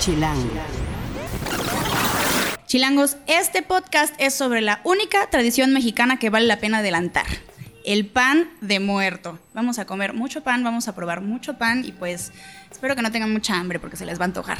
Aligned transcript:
Chilango. 0.00 0.48
Chilangos, 2.66 3.18
este 3.26 3.60
podcast 3.60 4.14
es 4.16 4.32
sobre 4.32 4.62
la 4.62 4.80
única 4.84 5.28
tradición 5.28 5.74
mexicana 5.74 6.18
que 6.18 6.30
vale 6.30 6.46
la 6.46 6.56
pena 6.56 6.78
adelantar. 6.78 7.26
El 7.84 8.06
pan 8.06 8.48
de 8.62 8.80
muerto. 8.80 9.38
Vamos 9.52 9.78
a 9.78 9.84
comer 9.84 10.14
mucho 10.14 10.42
pan, 10.42 10.64
vamos 10.64 10.88
a 10.88 10.94
probar 10.94 11.20
mucho 11.20 11.58
pan 11.58 11.84
y 11.84 11.92
pues 11.92 12.32
espero 12.72 12.96
que 12.96 13.02
no 13.02 13.12
tengan 13.12 13.30
mucha 13.30 13.56
hambre 13.56 13.78
porque 13.78 13.98
se 13.98 14.06
les 14.06 14.18
va 14.18 14.22
a 14.22 14.28
antojar. 14.28 14.56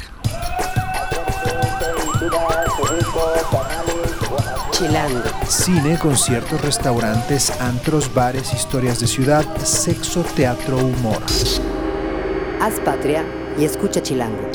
Chilango. 4.69 5.23
Cine, 5.47 5.97
conciertos, 5.97 6.61
restaurantes, 6.61 7.49
antros, 7.59 8.13
bares, 8.13 8.53
historias 8.53 8.99
de 8.99 9.07
ciudad, 9.07 9.43
sexo, 9.57 10.21
teatro, 10.35 10.77
humor. 10.77 11.23
Haz 12.61 12.79
patria 12.81 13.25
y 13.57 13.65
escucha 13.65 14.03
Chilango. 14.03 14.51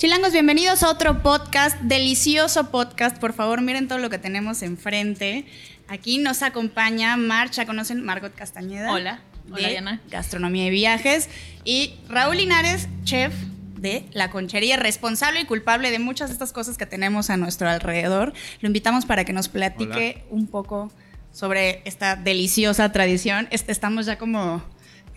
Chilangos, 0.00 0.32
bienvenidos 0.32 0.82
a 0.82 0.88
otro 0.88 1.22
podcast, 1.22 1.78
delicioso 1.82 2.70
podcast. 2.70 3.18
Por 3.18 3.34
favor, 3.34 3.60
miren 3.60 3.86
todo 3.86 3.98
lo 3.98 4.08
que 4.08 4.16
tenemos 4.16 4.62
enfrente. 4.62 5.44
Aquí 5.88 6.16
nos 6.16 6.42
acompaña 6.42 7.18
Marcha, 7.18 7.66
conocen 7.66 8.02
Margot 8.02 8.34
Castañeda. 8.34 8.94
Hola. 8.94 9.20
de 9.44 9.52
Hola, 9.52 9.68
Diana. 9.68 10.00
Gastronomía 10.08 10.68
y 10.68 10.70
Viajes. 10.70 11.28
Y 11.64 11.96
Raúl 12.08 12.38
Linares, 12.38 12.88
chef 13.04 13.34
de 13.76 14.06
la 14.12 14.30
conchería, 14.30 14.78
responsable 14.78 15.42
y 15.42 15.44
culpable 15.44 15.90
de 15.90 15.98
muchas 15.98 16.30
de 16.30 16.32
estas 16.32 16.54
cosas 16.54 16.78
que 16.78 16.86
tenemos 16.86 17.28
a 17.28 17.36
nuestro 17.36 17.68
alrededor. 17.68 18.32
Lo 18.62 18.68
invitamos 18.68 19.04
para 19.04 19.26
que 19.26 19.34
nos 19.34 19.50
platique 19.50 20.24
un 20.30 20.46
poco 20.46 20.90
sobre 21.30 21.82
esta 21.84 22.16
deliciosa 22.16 22.90
tradición. 22.90 23.48
Estamos 23.50 24.06
ya 24.06 24.16
como 24.16 24.62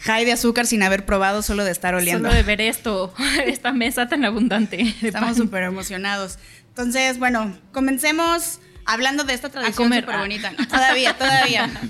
high 0.03 0.25
de 0.25 0.31
azúcar 0.33 0.67
sin 0.67 0.83
haber 0.83 1.05
probado, 1.05 1.41
solo 1.41 1.63
de 1.65 1.71
estar 1.71 1.95
oliendo. 1.95 2.27
Solo 2.29 2.35
de 2.35 2.43
ver 2.43 2.61
esto, 2.61 3.13
esta 3.45 3.71
mesa 3.73 4.07
tan 4.07 4.23
abundante. 4.25 4.95
Estamos 5.01 5.37
súper 5.37 5.63
emocionados. 5.63 6.37
Entonces, 6.69 7.19
bueno, 7.19 7.55
comencemos 7.71 8.59
hablando 8.85 9.23
de 9.23 9.33
esta 9.33 9.49
tradición 9.49 9.75
comer. 9.87 10.03
súper 10.03 10.19
bonita. 10.19 10.51
Todavía, 10.69 11.17
todavía. 11.17 11.69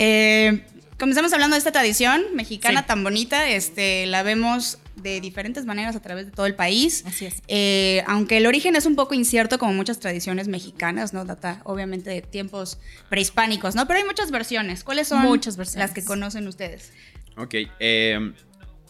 Eh, 0.00 0.64
comencemos 0.96 1.32
hablando 1.32 1.54
de 1.54 1.58
esta 1.58 1.72
tradición 1.72 2.22
mexicana 2.34 2.82
Sí. 2.82 2.86
tan 2.86 3.02
bonita. 3.02 3.48
Este, 3.48 4.06
la 4.06 4.22
vemos 4.22 4.78
de 5.02 5.20
diferentes 5.20 5.64
maneras 5.64 5.96
a 5.96 6.00
través 6.00 6.26
de 6.26 6.32
todo 6.32 6.46
el 6.46 6.54
país. 6.54 7.04
Así 7.06 7.26
es. 7.26 7.42
Eh, 7.48 8.02
aunque 8.06 8.36
el 8.38 8.46
origen 8.46 8.76
es 8.76 8.86
un 8.86 8.96
poco 8.96 9.14
incierto, 9.14 9.58
como 9.58 9.72
muchas 9.72 9.98
tradiciones 10.00 10.48
mexicanas, 10.48 11.12
¿no? 11.12 11.24
Data 11.24 11.60
obviamente 11.64 12.10
de 12.10 12.22
tiempos 12.22 12.78
prehispánicos, 13.08 13.74
¿no? 13.74 13.86
Pero 13.86 14.00
hay 14.00 14.04
muchas 14.04 14.30
versiones. 14.30 14.84
¿Cuáles 14.84 15.08
son 15.08 15.22
Muchas 15.22 15.56
versiones. 15.56 15.88
las 15.88 15.94
que 15.94 16.04
conocen 16.04 16.46
ustedes? 16.48 16.92
Ok, 17.36 17.54
eh, 17.80 18.32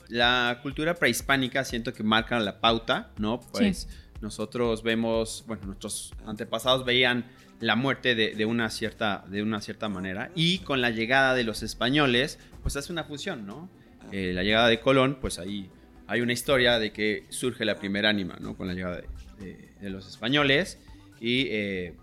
la 0.08 0.58
cultura 0.62 0.94
prehispánica 0.94 1.64
siento 1.64 1.92
que 1.92 2.02
marca 2.02 2.38
la 2.40 2.60
pauta, 2.60 3.10
¿no? 3.18 3.40
Pues 3.52 3.88
nosotros 4.20 4.82
vemos, 4.82 5.44
bueno, 5.46 5.66
nuestros 5.66 6.12
antepasados 6.26 6.84
veían 6.84 7.26
la 7.60 7.76
muerte 7.76 8.14
de, 8.14 8.34
de 8.34 8.44
una 8.46 8.70
cierta, 8.70 9.24
de 9.28 9.42
una 9.42 9.60
cierta 9.60 9.88
manera 9.88 10.30
y 10.34 10.58
con 10.60 10.80
la 10.80 10.90
llegada 10.90 11.34
de 11.34 11.44
los 11.44 11.62
españoles, 11.62 12.38
pues 12.62 12.76
hace 12.76 12.92
una 12.92 13.04
fusión, 13.04 13.46
¿no? 13.46 13.68
Eh, 14.12 14.32
la 14.32 14.42
llegada 14.42 14.68
de 14.68 14.80
Colón, 14.80 15.18
pues 15.20 15.38
ahí 15.38 15.68
hay 16.08 16.20
una 16.22 16.32
historia 16.32 16.78
de 16.80 16.90
que 16.90 17.24
surge 17.28 17.64
la 17.64 17.76
primera 17.78 18.08
ánima, 18.08 18.36
¿no? 18.40 18.56
Con 18.56 18.66
la 18.66 18.74
llegada 18.74 18.96
de, 18.96 19.44
de- 19.44 19.68
de 19.80 19.90
los 19.90 20.08
españoles 20.08 20.78
y 21.20 21.46
eh, 21.50 21.94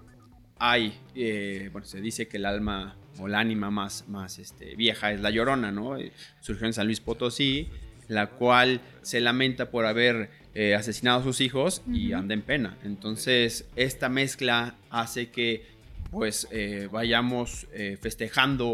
hay, 0.58 0.98
eh, 1.16 1.70
bueno, 1.74 1.86
se 1.86 2.00
dice 2.00 2.28
que 2.30 2.38
el 2.38 2.46
alma 2.46 2.96
o 3.20 3.28
la 3.28 3.40
ánima 3.40 3.70
más, 3.72 4.08
más 4.08 4.40
este, 4.40 4.76
vieja 4.76 5.12
es 5.12 5.20
la 5.20 5.30
llorona, 5.32 5.72
¿no? 5.72 5.98
Eh, 5.98 6.12
Surgió 6.40 6.66
en 6.68 6.74
San 6.74 6.86
Luis 6.86 7.02
Potosí, 7.02 7.68
la 8.08 8.28
cual 8.28 8.80
se 9.02 9.20
lamenta 9.20 9.70
por 9.72 9.86
haber 9.86 10.30
eh, 10.54 10.76
asesinado 10.76 11.20
a 11.20 11.24
sus 11.24 11.42
hijos 11.42 11.82
y 11.92 12.14
anda 12.14 12.34
en 12.34 12.42
pena. 12.44 12.78
Entonces, 12.86 13.66
esta 13.76 14.08
mezcla 14.08 14.76
hace 14.90 15.30
que, 15.32 15.66
pues, 16.12 16.48
vayamos 16.92 17.68
festejando, 18.00 18.68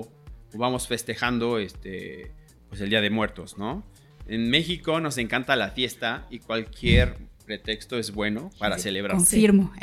o 0.54 0.58
vamos 0.58 0.88
festejando, 0.88 1.58
este, 1.60 2.30
pues, 2.70 2.82
el 2.82 2.90
Día 2.90 3.02
de 3.02 3.10
Muertos, 3.10 3.58
¿no? 3.58 3.84
En 4.28 4.50
México 4.50 5.00
nos 5.00 5.18
encanta 5.18 5.56
la 5.56 5.70
fiesta 5.72 6.26
y 6.30 6.40
cualquier 6.40 7.18
pretexto 7.46 7.98
es 7.98 8.12
bueno 8.12 8.50
para 8.60 8.78
celebrar. 8.78 9.18
Confirmo. 9.18 9.74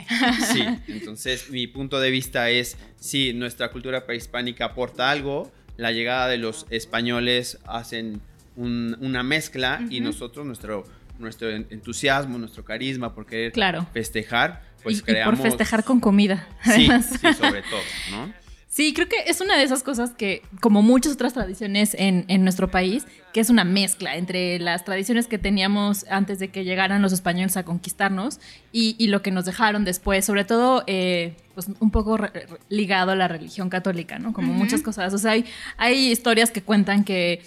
Sí, 0.52 0.62
entonces 0.88 1.50
mi 1.50 1.66
punto 1.66 2.00
de 2.00 2.10
vista 2.10 2.48
es, 2.50 2.76
sí, 2.98 3.32
nuestra 3.34 3.70
cultura 3.70 4.06
prehispánica 4.06 4.66
aporta 4.66 5.10
algo, 5.10 5.52
la 5.76 5.92
llegada 5.92 6.28
de 6.28 6.38
los 6.38 6.66
españoles 6.70 7.58
hacen 7.66 8.20
un- 8.56 8.96
una 9.00 9.22
mezcla 9.22 9.80
y 9.90 10.00
nosotros, 10.00 10.46
nuestro, 10.46 10.84
nuestro 11.18 11.50
en- 11.50 11.66
entusiasmo, 11.70 12.38
nuestro 12.38 12.64
carisma 12.64 13.14
por 13.14 13.26
querer 13.26 13.52
Claro. 13.52 13.86
festejar, 13.92 14.62
pues 14.82 14.96
y, 14.96 14.98
y 15.00 15.02
creamos... 15.02 15.38
por 15.38 15.48
festejar 15.48 15.84
con 15.84 16.00
comida. 16.00 16.48
Sí, 16.64 16.88
sí, 17.20 17.34
sobre 17.34 17.62
todo, 17.62 17.80
¿no? 18.12 18.32
Sí, 18.78 18.94
creo 18.94 19.08
que 19.08 19.16
es 19.26 19.40
una 19.40 19.56
de 19.58 19.64
esas 19.64 19.82
cosas 19.82 20.10
que, 20.12 20.42
como 20.60 20.82
muchas 20.82 21.14
otras 21.14 21.34
tradiciones 21.34 21.96
en, 21.98 22.24
en 22.28 22.44
nuestro 22.44 22.70
país, 22.70 23.08
que 23.32 23.40
es 23.40 23.50
una 23.50 23.64
mezcla 23.64 24.14
entre 24.16 24.60
las 24.60 24.84
tradiciones 24.84 25.26
que 25.26 25.36
teníamos 25.36 26.06
antes 26.08 26.38
de 26.38 26.50
que 26.52 26.62
llegaran 26.62 27.02
los 27.02 27.12
españoles 27.12 27.56
a 27.56 27.64
conquistarnos 27.64 28.38
y, 28.70 28.94
y 28.96 29.08
lo 29.08 29.20
que 29.20 29.32
nos 29.32 29.46
dejaron 29.46 29.84
después, 29.84 30.24
sobre 30.24 30.44
todo 30.44 30.84
eh, 30.86 31.34
pues 31.56 31.66
un 31.80 31.90
poco 31.90 32.18
re- 32.18 32.28
re- 32.28 32.46
ligado 32.68 33.10
a 33.10 33.16
la 33.16 33.26
religión 33.26 33.68
católica, 33.68 34.20
¿no? 34.20 34.32
Como 34.32 34.52
muchas 34.52 34.80
cosas. 34.82 35.12
O 35.12 35.18
sea, 35.18 35.32
hay, 35.32 35.44
hay 35.76 36.12
historias 36.12 36.52
que 36.52 36.62
cuentan 36.62 37.02
que 37.02 37.42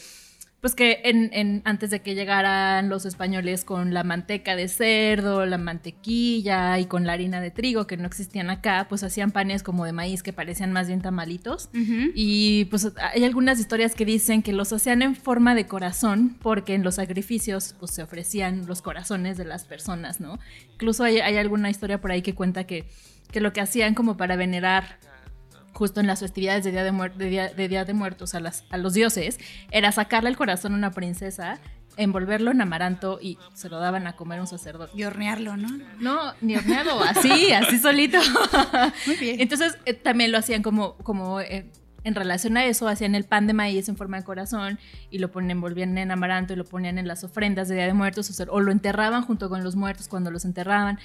pues 0.61 0.75
que 0.75 1.01
en, 1.05 1.31
en- 1.33 1.61
antes 1.65 1.89
de 1.89 2.01
que 2.01 2.13
llegaran 2.15 2.87
los 2.87 3.05
españoles 3.05 3.65
con 3.65 3.93
la 3.93 4.03
manteca 4.03 4.55
de 4.55 4.67
cerdo, 4.67 5.45
la 5.47 5.57
mantequilla 5.57 6.77
y 6.79 6.85
con 6.85 7.05
la 7.05 7.13
harina 7.13 7.41
de 7.41 7.51
trigo 7.51 7.87
que 7.87 7.97
no 7.97 8.05
existían 8.05 8.49
acá, 8.49 8.85
pues 8.87 9.03
hacían 9.03 9.31
panes 9.31 9.63
como 9.63 9.85
de 9.85 9.91
maíz 9.91 10.21
que 10.23 10.33
parecían 10.33 10.71
más 10.71 10.87
bien 10.87 11.01
tamalitos. 11.01 11.69
Y 12.15 12.65
pues 12.65 12.87
hay 13.13 13.23
algunas 13.23 13.59
historias 13.59 13.95
que 13.95 14.05
dicen 14.05 14.43
que 14.43 14.53
los 14.53 14.71
hacían 14.71 15.01
en 15.01 15.15
forma 15.15 15.55
de 15.55 15.65
corazón 15.65 16.37
porque 16.41 16.75
en 16.75 16.83
los 16.83 16.95
sacrificios 16.95 17.75
pues 17.79 17.91
se 17.91 18.03
ofrecían 18.03 18.67
los 18.67 18.81
corazones 18.81 19.37
de 19.37 19.45
las 19.45 19.63
personas, 19.65 20.19
¿no? 20.19 20.37
Incluso 20.73 21.03
hay, 21.03 21.19
hay 21.19 21.37
alguna 21.37 21.69
historia 21.69 21.99
por 21.99 22.11
ahí 22.11 22.21
que 22.21 22.35
cuenta 22.35 22.65
que, 22.65 22.85
que 23.31 23.41
lo 23.41 23.51
que 23.51 23.61
hacían 23.61 23.95
como 23.95 24.15
para 24.15 24.35
venerar 24.35 24.99
justo 25.73 25.99
en 25.99 26.07
las 26.07 26.19
festividades 26.19 26.63
de 26.63 26.71
Día 26.71 26.83
de, 26.83 26.91
Muer- 26.91 27.13
de 27.15 27.25
día, 27.29 27.47
de 27.53 27.67
Día 27.67 27.85
de 27.85 27.93
Muertos 27.93 28.35
a, 28.35 28.39
las, 28.39 28.63
a 28.69 28.77
los 28.77 28.93
dioses, 28.93 29.39
era 29.71 29.91
sacarle 29.91 30.29
el 30.29 30.37
corazón 30.37 30.73
a 30.73 30.77
una 30.77 30.91
princesa, 30.91 31.59
envolverlo 31.97 32.51
en 32.51 32.61
amaranto 32.61 33.19
y 33.21 33.37
se 33.53 33.67
lo 33.69 33.79
daban 33.79 34.07
a 34.07 34.15
comer 34.15 34.39
a 34.39 34.41
un 34.41 34.47
sacerdote. 34.47 34.91
Y 34.95 35.03
hornearlo, 35.03 35.57
¿no? 35.57 35.67
No, 35.99 36.33
ni 36.41 36.55
horneado, 36.55 37.01
así, 37.03 37.51
así 37.51 37.77
solito. 37.79 38.17
Muy 39.07 39.15
bien. 39.17 39.39
Entonces 39.41 39.77
eh, 39.85 39.93
también 39.93 40.31
lo 40.31 40.37
hacían 40.37 40.61
como, 40.61 40.95
como 40.97 41.41
eh, 41.41 41.69
en 42.03 42.15
relación 42.15 42.57
a 42.57 42.65
eso, 42.65 42.87
hacían 42.87 43.13
el 43.13 43.25
pan 43.25 43.45
de 43.45 43.53
maíz 43.53 43.87
en 43.89 43.95
forma 43.97 44.17
de 44.17 44.23
corazón 44.23 44.79
y 45.09 45.19
lo 45.19 45.31
ponen, 45.31 45.51
envolvían 45.51 45.97
en 45.97 46.11
amaranto 46.11 46.53
y 46.53 46.55
lo 46.55 46.65
ponían 46.65 46.97
en 46.97 47.07
las 47.07 47.23
ofrendas 47.23 47.67
de 47.67 47.75
Día 47.75 47.85
de 47.85 47.93
Muertos 47.93 48.29
o, 48.29 48.33
sea, 48.33 48.45
o 48.49 48.59
lo 48.59 48.71
enterraban 48.71 49.21
junto 49.23 49.49
con 49.49 49.63
los 49.63 49.75
muertos 49.75 50.07
cuando 50.07 50.31
los 50.31 50.45
enterraban. 50.45 50.97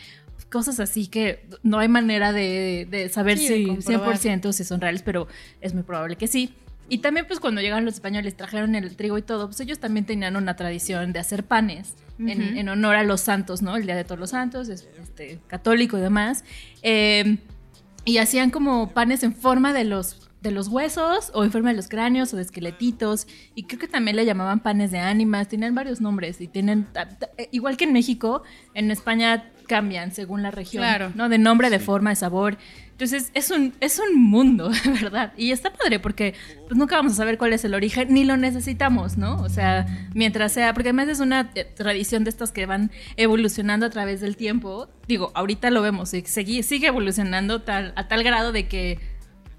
Cosas 0.50 0.80
así 0.80 1.08
que 1.08 1.46
no 1.62 1.78
hay 1.78 1.88
manera 1.88 2.32
de, 2.32 2.86
de 2.90 3.08
saber 3.08 3.38
Sí, 3.38 3.48
de 3.48 3.54
si 3.56 3.66
comprobar. 3.66 4.16
100% 4.16 4.52
si 4.52 4.64
son 4.64 4.80
reales, 4.80 5.02
pero 5.02 5.26
es 5.60 5.74
muy 5.74 5.82
probable 5.82 6.16
que 6.16 6.26
sí. 6.26 6.54
Y 6.88 6.98
también 6.98 7.26
pues 7.26 7.40
cuando 7.40 7.60
llegaron 7.60 7.84
los 7.84 7.94
españoles, 7.94 8.36
trajeron 8.36 8.74
el 8.76 8.94
trigo 8.96 9.18
y 9.18 9.22
todo, 9.22 9.46
pues 9.46 9.60
ellos 9.60 9.80
también 9.80 10.06
tenían 10.06 10.36
una 10.36 10.54
tradición 10.54 11.12
de 11.12 11.18
hacer 11.18 11.44
panes 11.44 11.94
en, 12.18 12.68
honor 12.68 12.94
a 12.94 13.02
los 13.02 13.20
santos, 13.20 13.60
¿no? 13.60 13.76
El 13.76 13.86
Día 13.86 13.96
de 13.96 14.04
Todos 14.04 14.20
los 14.20 14.30
Santos, 14.30 14.68
es, 14.68 14.88
este, 15.02 15.40
católico 15.48 15.98
y 15.98 16.00
demás. 16.00 16.44
Eh, 16.82 17.38
y 18.04 18.18
hacían 18.18 18.50
como 18.50 18.92
panes 18.92 19.24
en 19.24 19.34
forma 19.34 19.72
de 19.72 19.84
los 19.84 20.22
de 20.42 20.52
los 20.52 20.68
huesos 20.68 21.32
o 21.34 21.42
en 21.42 21.50
forma 21.50 21.70
de 21.70 21.76
los 21.76 21.88
cráneos 21.88 22.32
o 22.32 22.36
de 22.36 22.42
esqueletitos 22.42 23.26
y 23.56 23.64
creo 23.64 23.80
que 23.80 23.88
también 23.88 24.16
le 24.16 24.24
llamaban 24.24 24.60
panes 24.60 24.92
de 24.92 25.00
ánimas, 25.00 25.48
tenían 25.48 25.74
varios 25.74 26.00
nombres 26.00 26.40
y 26.40 26.46
tienen 26.46 26.86
igual 27.50 27.76
que 27.76 27.84
en 27.84 27.92
México, 27.92 28.44
en 28.74 28.92
España 28.92 29.50
cambian 29.66 30.12
según 30.12 30.42
la 30.42 30.50
región, 30.50 30.82
Claro. 30.82 31.12
¿no? 31.14 31.28
De 31.28 31.38
nombre, 31.38 31.70
de 31.70 31.78
forma, 31.78 32.10
de 32.10 32.16
sabor. 32.16 32.56
Entonces 32.92 33.30
es 33.34 33.50
un, 33.50 33.74
es 33.80 33.98
un 33.98 34.18
mundo, 34.18 34.70
de 34.84 34.90
verdad. 34.90 35.32
Y 35.36 35.50
está 35.50 35.72
padre 35.72 36.00
porque 36.00 36.34
pues, 36.66 36.78
nunca 36.78 36.96
vamos 36.96 37.12
a 37.12 37.16
saber 37.16 37.36
cuál 37.36 37.52
es 37.52 37.64
el 37.64 37.74
origen, 37.74 38.12
ni 38.12 38.24
lo 38.24 38.36
necesitamos, 38.38 39.18
¿no? 39.18 39.40
O 39.42 39.50
sea, 39.50 39.86
mientras 40.14 40.52
sea, 40.52 40.72
porque 40.72 40.88
además 40.88 41.08
es 41.08 41.20
una 41.20 41.50
eh, 41.54 41.64
tradición 41.64 42.24
de 42.24 42.30
estas 42.30 42.52
que 42.52 42.64
van 42.64 42.90
evolucionando 43.16 43.84
a 43.84 43.90
través 43.90 44.20
del 44.20 44.36
tiempo. 44.36 44.88
Digo, 45.06 45.30
ahorita 45.34 45.70
lo 45.70 45.82
vemos, 45.82 46.14
y 46.14 46.22
sigue, 46.22 46.62
sigue 46.62 46.86
evolucionando 46.86 47.60
tal, 47.62 47.92
a 47.96 48.08
tal 48.08 48.22
grado 48.22 48.52
de 48.52 48.66
que... 48.66 49.15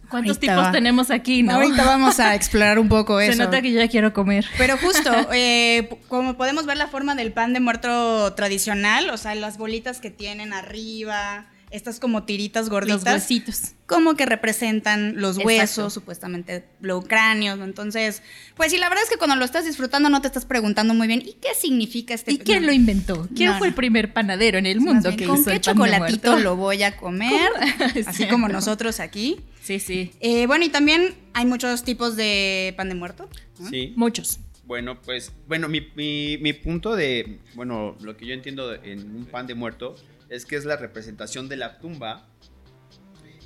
¿Cuántos 0.09 0.37
Ahorita 0.37 0.53
tipos 0.53 0.65
va. 0.67 0.71
tenemos 0.71 1.11
aquí, 1.11 1.43
no? 1.43 1.53
Ahorita 1.55 1.83
vamos 1.83 2.19
a 2.19 2.33
explorar 2.35 2.79
un 2.79 2.87
poco 2.87 3.19
Se 3.19 3.27
eso. 3.29 3.43
nota 3.43 3.61
que 3.61 3.71
yo 3.71 3.79
ya 3.79 3.87
quiero 3.89 4.13
comer. 4.13 4.45
Pero 4.57 4.77
justo, 4.77 5.11
eh, 5.33 5.89
como 6.07 6.37
podemos 6.37 6.65
ver 6.65 6.77
la 6.77 6.87
forma 6.87 7.15
del 7.15 7.33
pan 7.33 7.53
de 7.53 7.59
muerto 7.59 8.33
tradicional, 8.33 9.09
o 9.09 9.17
sea, 9.17 9.35
las 9.35 9.57
bolitas 9.57 9.99
que 9.99 10.09
tienen 10.09 10.53
arriba, 10.53 11.47
estas 11.69 11.99
como 11.99 12.23
tiritas 12.23 12.63
Los 12.65 12.69
gorditas. 12.69 13.03
huesitos. 13.03 13.61
como 13.85 14.15
que 14.15 14.25
representan 14.25 15.15
los 15.21 15.37
Exacto. 15.37 15.47
huesos, 15.47 15.93
supuestamente 15.93 16.65
los 16.81 17.05
cráneos. 17.05 17.59
Entonces, 17.61 18.21
pues 18.55 18.71
sí, 18.71 18.77
la 18.77 18.89
verdad 18.89 19.03
es 19.05 19.09
que 19.09 19.17
cuando 19.17 19.35
lo 19.35 19.45
estás 19.45 19.65
disfrutando 19.65 20.09
no 20.09 20.21
te 20.21 20.27
estás 20.27 20.45
preguntando 20.45 20.93
muy 20.93 21.07
bien, 21.07 21.21
¿y 21.25 21.33
qué 21.33 21.49
significa 21.57 22.13
este 22.13 22.33
¿Y 22.33 22.37
quién 22.37 22.61
no, 22.61 22.67
lo 22.67 22.73
inventó? 22.73 23.27
¿Quién 23.35 23.51
No, 23.51 23.57
fue 23.57 23.67
no. 23.67 23.71
el 23.71 23.75
primer 23.75 24.13
panadero 24.13 24.57
en 24.57 24.65
el 24.65 24.79
mundo 24.81 25.09
bien, 25.09 25.17
que 25.17 25.25
¿Con 25.25 25.35
usó 25.39 25.45
qué 25.51 25.55
el 25.55 25.61
pan 25.61 25.75
de 25.75 25.81
chocolatito 25.91 26.31
muerto? 26.31 26.43
lo 26.43 26.55
voy 26.55 26.83
a 26.83 26.95
comer? 26.97 27.49
Así 28.07 28.23
Sí. 28.23 28.29
como 28.29 28.47
nosotros 28.49 28.99
aquí. 28.99 29.39
Sí, 29.61 29.79
sí. 29.79 30.11
Eh, 30.21 30.47
bueno, 30.47 30.63
y 30.65 30.69
también 30.69 31.15
hay 31.33 31.45
muchos 31.45 31.83
tipos 31.83 32.15
de 32.15 32.73
pan 32.77 32.89
de 32.89 32.95
muerto. 32.95 33.29
¿no? 33.59 33.69
Sí. 33.69 33.93
Muchos. 33.95 34.39
Bueno, 34.65 35.01
pues, 35.01 35.31
bueno, 35.47 35.69
mi, 35.69 35.79
mi- 35.95 36.37
mi 36.39 36.51
punto 36.53 36.95
de, 36.97 37.39
bueno, 37.55 37.95
lo 38.01 38.17
que 38.17 38.25
yo 38.25 38.33
entiendo 38.33 38.73
en 38.73 39.15
un 39.15 39.25
pan 39.25 39.47
de 39.47 39.55
muerto 39.55 39.95
es 40.29 40.45
que 40.45 40.55
es 40.55 40.65
la 40.65 40.77
representación 40.77 41.49
de 41.49 41.57
la 41.57 41.79
tumba. 41.79 42.27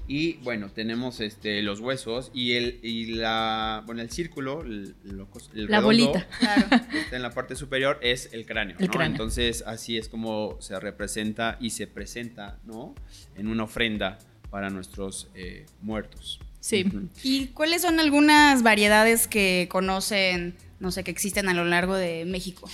Y 0.08 0.34
bueno, 0.38 0.70
tenemos 0.70 1.22
este, 1.22 1.62
los 1.62 1.80
huesos 1.80 2.32
y 2.34 2.54
el, 2.54 2.80
y 2.84 3.14
la, 3.14 3.84
bueno, 3.86 4.02
el 4.02 4.10
círculo, 4.10 4.62
el, 4.62 4.96
el 5.06 5.18
La 5.18 5.80
redondo 5.80 5.82
bolita. 5.82 6.28
Claro. 6.40 6.68
que 6.92 7.00
está 7.00 7.16
en 7.16 7.22
la 7.22 7.32
parte 7.32 7.56
superior 7.56 7.98
es 8.02 8.30
el 8.34 8.46
cráneo. 8.46 8.76
El 8.80 8.88
¿no? 8.88 8.92
cráneo. 8.92 9.12
Entonces, 9.12 9.64
así 9.66 9.98
es 9.98 10.10
como 10.10 10.58
se 10.60 10.78
representa 10.80 11.58
y 11.62 11.70
se 11.70 11.88
presenta, 11.88 12.60
¿no? 12.66 12.94
En 13.36 13.48
una 13.48 13.64
ofrenda 13.64 14.18
para 14.50 14.70
nuestros 14.70 15.30
eh, 15.34 15.66
muertos. 15.82 16.42
Sí. 16.60 16.86
¿Y 17.24 17.48
cuáles 17.48 17.82
son 17.82 18.00
algunas 18.00 18.64
variedades 18.64 19.28
que 19.28 19.68
conocen, 19.72 20.56
no 20.80 20.92
sé, 20.92 21.04
que 21.04 21.12
existen 21.12 21.48
a 21.48 21.54
lo 21.54 21.64
largo 21.64 21.96
de 21.96 22.26
México? 22.26 22.70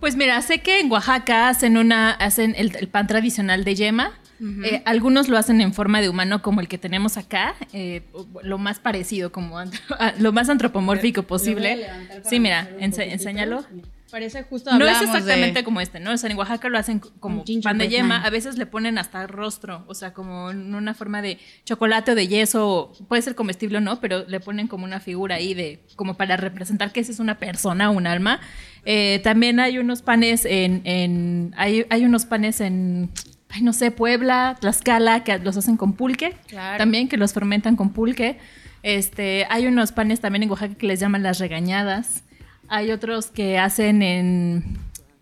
Pues 0.00 0.16
mira, 0.16 0.40
sé 0.42 0.60
que 0.60 0.80
en 0.80 0.90
Oaxaca 0.90 1.48
hacen 1.48 1.76
una, 1.76 2.12
hacen 2.12 2.54
el, 2.56 2.74
el 2.76 2.88
pan 2.88 3.06
tradicional 3.06 3.64
de 3.64 3.74
yema. 3.74 4.12
Eh, 4.40 4.82
algunos 4.84 5.28
lo 5.28 5.36
hacen 5.36 5.60
en 5.60 5.74
forma 5.74 6.00
de 6.00 6.08
humano 6.08 6.42
como 6.42 6.60
el 6.60 6.68
que 6.68 6.78
tenemos 6.78 7.16
acá, 7.16 7.56
eh, 7.72 8.02
lo 8.44 8.56
más 8.56 8.78
parecido, 8.78 9.32
como 9.32 9.56
lo 10.20 10.32
más 10.32 10.48
antropomórfico 10.48 11.24
posible. 11.24 11.88
Sí, 12.22 12.38
mira, 12.38 12.68
enséñalo. 12.78 13.64
Parece 14.10 14.42
justo 14.42 14.76
No 14.78 14.86
es 14.86 15.02
exactamente 15.02 15.58
de- 15.60 15.64
como 15.64 15.80
este, 15.80 16.00
¿no? 16.00 16.12
O 16.12 16.16
sea, 16.16 16.30
en 16.30 16.36
Oaxaca 16.38 16.68
lo 16.68 16.78
hacen 16.78 16.98
como 16.98 17.44
pan 17.62 17.76
de 17.78 17.88
yema. 17.88 18.08
man. 18.18 18.24
A 18.26 18.30
veces 18.30 18.56
le 18.56 18.64
ponen 18.66 18.96
hasta 18.98 19.26
rostro, 19.26 19.84
o 19.86 19.94
sea, 19.94 20.14
como 20.14 20.50
en 20.50 20.74
una 20.74 20.94
forma 20.94 21.20
de 21.20 21.38
chocolate 21.64 22.12
o 22.12 22.14
de 22.14 22.26
yeso. 22.26 22.92
Puede 23.08 23.22
ser 23.22 23.34
comestible 23.34 23.78
o 23.78 23.80
no, 23.80 24.00
pero 24.00 24.24
le 24.26 24.40
ponen 24.40 24.66
como 24.66 24.84
una 24.84 25.00
figura 25.00 25.34
ahí 25.36 25.52
de 25.54 25.80
como 25.96 26.16
para 26.16 26.36
representar 26.38 26.90
que 26.92 27.00
esa 27.00 27.12
es 27.12 27.18
una 27.20 27.38
persona, 27.38 27.90
un 27.90 28.06
alma. 28.06 28.40
Eh, 28.84 29.20
también 29.22 29.60
hay 29.60 29.78
unos 29.78 30.00
panes 30.02 30.44
en, 30.46 30.80
en 30.84 31.52
hay, 31.56 31.84
hay 31.90 32.04
unos 32.04 32.24
panes 32.26 32.60
en 32.60 33.10
Ay, 33.50 33.62
no 33.62 33.72
sé, 33.72 33.90
Puebla, 33.90 34.56
Tlaxcala, 34.60 35.24
que 35.24 35.38
los 35.38 35.56
hacen 35.56 35.78
con 35.78 35.94
pulque, 35.94 36.34
Claro. 36.48 36.76
también 36.76 37.08
que 37.08 37.16
los 37.16 37.32
fermentan 37.32 37.76
con 37.76 37.94
pulque. 37.94 38.38
Este, 38.82 39.46
hay 39.50 39.66
unos 39.66 39.92
panes 39.92 40.20
también 40.20 40.42
en 40.44 40.50
Oaxaca 40.50 40.74
que 40.74 40.86
les 40.86 41.00
llaman 41.00 41.22
las 41.22 41.38
regañadas. 41.38 42.24
Hay 42.68 42.90
otros 42.92 43.26
que 43.28 43.58
hacen 43.58 44.02
en, 44.02 44.78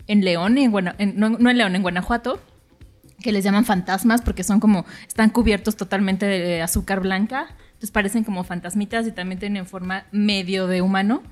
en 0.06 0.24
León, 0.24 0.58
en 0.58 0.72
en- 0.98 1.18
no, 1.18 1.30
no 1.30 1.50
en 1.50 1.58
León, 1.58 1.76
en 1.76 1.82
Guanajuato, 1.82 2.40
que 3.22 3.32
les 3.32 3.44
llaman 3.44 3.64
fantasmas 3.64 4.22
porque 4.22 4.44
son 4.44 4.60
como, 4.60 4.84
están 5.06 5.30
cubiertos 5.30 5.76
totalmente 5.76 6.26
de 6.26 6.62
azúcar 6.62 7.00
blanca. 7.00 7.48
Entonces 7.68 7.90
parecen 7.90 8.24
como 8.24 8.42
fantasmitas 8.44 9.06
y 9.06 9.12
también 9.12 9.38
tienen 9.38 9.66
forma 9.66 10.06
medio 10.10 10.66
de 10.66 10.82
humano. 10.82 11.22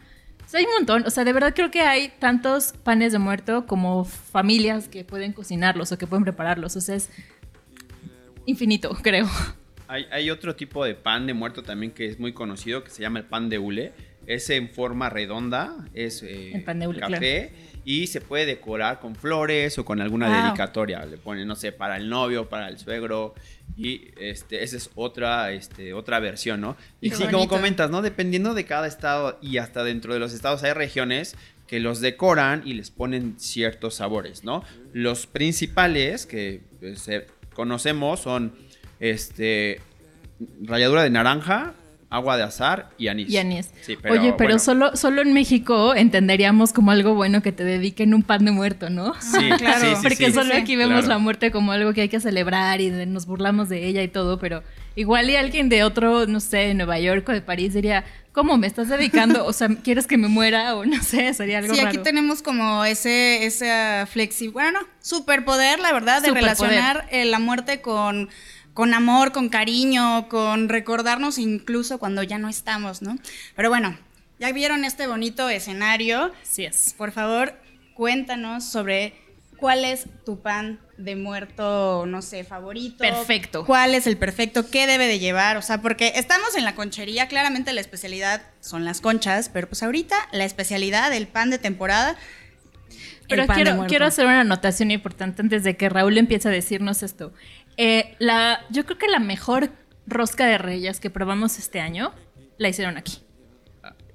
O 0.44 0.48
sea, 0.48 0.60
hay 0.60 0.66
un 0.66 0.72
montón. 0.74 1.04
O 1.06 1.10
sea, 1.10 1.24
de 1.24 1.32
verdad 1.32 1.54
creo 1.54 1.70
que 1.70 1.80
hay 1.80 2.12
tantos 2.18 2.74
panes 2.84 3.12
de 3.12 3.18
muerto 3.18 3.66
como 3.66 4.04
familias 4.04 4.88
que 4.88 5.04
pueden 5.04 5.32
cocinarlos 5.32 5.90
o 5.92 5.98
que 5.98 6.06
pueden 6.06 6.22
prepararlos. 6.24 6.76
O 6.76 6.80
sea, 6.82 6.96
es 6.96 7.08
infinito, 8.46 8.90
creo. 9.02 9.26
Hay, 9.88 10.06
hay 10.10 10.30
otro 10.30 10.54
tipo 10.56 10.84
de 10.84 10.94
pan 10.94 11.26
de 11.26 11.34
muerto 11.34 11.62
también 11.62 11.92
que 11.92 12.06
es 12.06 12.18
muy 12.18 12.32
conocido, 12.32 12.84
que 12.84 12.90
se 12.90 13.02
llama 13.02 13.18
el 13.20 13.24
pan 13.26 13.48
de 13.48 13.58
hule. 13.58 13.92
Es 14.26 14.48
en 14.50 14.68
forma 14.70 15.10
redonda, 15.10 15.74
es 15.94 16.22
eh, 16.22 16.64
café 17.00 17.52
y 17.84 18.06
se 18.06 18.20
puede 18.20 18.46
decorar 18.46 19.00
con 19.00 19.14
flores 19.14 19.78
o 19.78 19.84
con 19.84 20.00
alguna 20.00 20.28
Wow. 20.28 20.42
dedicatoria. 20.42 21.04
Le 21.04 21.18
ponen, 21.18 21.46
no 21.46 21.54
sé, 21.56 21.72
para 21.72 21.96
el 21.96 22.08
novio, 22.08 22.48
para 22.48 22.68
el 22.68 22.78
suegro 22.78 23.34
y 23.76 24.08
este, 24.18 24.62
esa 24.62 24.76
es 24.76 24.90
otra, 24.94 25.52
este, 25.52 25.92
otra 25.92 26.18
versión, 26.20 26.60
¿no? 26.60 26.76
Y 27.00 27.10
Qué 27.10 27.16
sí, 27.16 27.24
como 27.30 27.48
comentas, 27.48 27.90
¿no? 27.90 28.00
Dependiendo 28.02 28.54
de 28.54 28.64
cada 28.64 28.86
estado 28.86 29.38
y 29.42 29.58
hasta 29.58 29.84
dentro 29.84 30.14
de 30.14 30.20
los 30.20 30.32
estados 30.32 30.62
hay 30.62 30.72
regiones 30.72 31.36
que 31.66 31.80
los 31.80 32.00
decoran 32.00 32.62
y 32.64 32.74
les 32.74 32.90
ponen 32.90 33.34
ciertos 33.38 33.96
sabores, 33.96 34.44
¿no? 34.44 34.62
Los 34.92 35.26
principales 35.26 36.24
que 36.26 36.60
pues, 36.80 37.08
eh, 37.08 37.26
conocemos 37.54 38.20
son 38.20 38.54
este 39.00 39.80
ralladura 40.62 41.02
de 41.02 41.10
naranja, 41.10 41.74
agua 42.14 42.36
de 42.36 42.42
azar 42.44 42.90
y 42.98 43.08
anís. 43.08 43.28
Y 43.30 43.38
anís. 43.38 43.70
Sí, 43.82 43.96
Oye, 44.08 44.32
pero 44.36 44.50
bueno, 44.50 44.58
solo, 44.58 44.96
solo 44.96 45.22
en 45.22 45.32
México 45.32 45.94
entenderíamos 45.94 46.72
como 46.72 46.90
algo 46.90 47.14
bueno 47.14 47.42
que 47.42 47.52
te 47.52 47.64
dediquen 47.64 48.14
un 48.14 48.22
pan 48.22 48.44
de 48.44 48.50
muerto, 48.52 48.90
¿no? 48.90 49.14
Sí, 49.20 49.48
Claro. 49.58 49.80
sí, 49.80 49.86
sí, 49.96 50.02
Porque 50.02 50.26
sí. 50.26 50.32
solo 50.32 50.54
sí, 50.54 50.60
aquí 50.60 50.76
vemos 50.76 50.92
claro. 51.00 51.08
la 51.08 51.18
muerte 51.18 51.50
como 51.50 51.72
algo 51.72 51.92
que 51.92 52.02
hay 52.02 52.08
que 52.08 52.20
celebrar 52.20 52.80
y 52.80 52.90
de- 52.90 53.06
nos 53.06 53.26
burlamos 53.26 53.68
de 53.68 53.86
ella 53.86 54.02
y 54.02 54.08
todo, 54.08 54.38
pero 54.38 54.62
igual 54.96 55.28
y 55.28 55.36
alguien 55.36 55.68
de 55.68 55.82
otro, 55.84 56.26
no 56.26 56.40
sé, 56.40 56.58
de 56.58 56.74
Nueva 56.74 56.98
York 57.00 57.28
o 57.28 57.32
de 57.32 57.40
París 57.42 57.74
diría, 57.74 58.04
¿cómo 58.32 58.56
me 58.58 58.66
estás 58.68 58.88
dedicando? 58.88 59.44
O 59.44 59.52
sea, 59.52 59.68
¿quieres 59.82 60.06
que 60.06 60.16
me 60.16 60.28
muera? 60.28 60.76
O 60.76 60.84
no 60.86 61.02
sé, 61.02 61.34
sería 61.34 61.58
algo 61.58 61.74
Sí, 61.74 61.80
raro. 61.80 61.88
aquí 61.90 61.98
tenemos 61.98 62.42
como 62.42 62.84
ese, 62.84 63.44
ese 63.44 64.04
flexi, 64.06 64.48
bueno, 64.48 64.80
no, 64.80 64.86
superpoder, 65.02 65.80
la 65.80 65.92
verdad, 65.92 66.22
de 66.22 66.28
Superpoder. 66.28 66.42
relacionar 66.56 67.08
eh, 67.10 67.24
la 67.24 67.38
muerte 67.40 67.80
con, 67.80 68.28
con 68.74 68.92
amor, 68.92 69.32
con 69.32 69.48
cariño, 69.48 70.28
con 70.28 70.68
recordarnos 70.68 71.38
incluso 71.38 71.98
cuando 71.98 72.22
ya 72.22 72.38
no 72.38 72.48
estamos, 72.48 73.00
¿no? 73.02 73.16
Pero 73.56 73.70
bueno, 73.70 73.96
ya 74.38 74.52
vieron 74.52 74.84
este 74.84 75.06
bonito 75.06 75.48
escenario. 75.48 76.32
Así 76.42 76.64
es. 76.64 76.94
Por 76.98 77.12
favor, 77.12 77.54
cuéntanos 77.94 78.64
sobre 78.64 79.14
cuál 79.56 79.84
es 79.84 80.06
tu 80.26 80.40
pan 80.40 80.80
de 80.98 81.16
muerto, 81.16 82.04
no 82.06 82.20
sé, 82.20 82.44
favorito. 82.44 82.98
Perfecto. 82.98 83.64
¿Cuál 83.64 83.94
es 83.94 84.06
el 84.06 84.16
perfecto? 84.16 84.68
¿Qué 84.68 84.86
debe 84.86 85.06
de 85.06 85.18
llevar? 85.18 85.56
O 85.56 85.62
sea, 85.62 85.80
porque 85.80 86.12
estamos 86.16 86.56
en 86.56 86.64
la 86.64 86.74
conchería, 86.74 87.28
claramente 87.28 87.72
la 87.72 87.80
especialidad 87.80 88.42
son 88.60 88.84
las 88.84 89.00
conchas, 89.00 89.48
pero 89.48 89.68
pues 89.68 89.82
ahorita 89.82 90.16
la 90.32 90.44
especialidad 90.44 91.10
del 91.10 91.28
pan 91.28 91.50
de 91.50 91.58
temporada. 91.58 92.16
Pero 93.28 93.46
quiero, 93.46 93.86
quiero 93.86 94.04
hacer 94.04 94.26
una 94.26 94.40
anotación 94.40 94.90
importante 94.90 95.40
antes 95.40 95.64
de 95.64 95.76
que 95.76 95.88
Raúl 95.88 96.18
empiece 96.18 96.48
a 96.48 96.50
decirnos 96.50 97.02
esto. 97.02 97.32
Eh, 97.76 98.14
la, 98.18 98.60
yo 98.70 98.84
creo 98.84 98.98
que 98.98 99.08
la 99.08 99.18
mejor 99.18 99.70
rosca 100.06 100.46
de 100.46 100.58
reyes 100.58 101.00
que 101.00 101.10
probamos 101.10 101.58
este 101.58 101.80
año 101.80 102.12
la 102.58 102.68
hicieron 102.68 102.96
aquí. 102.96 103.18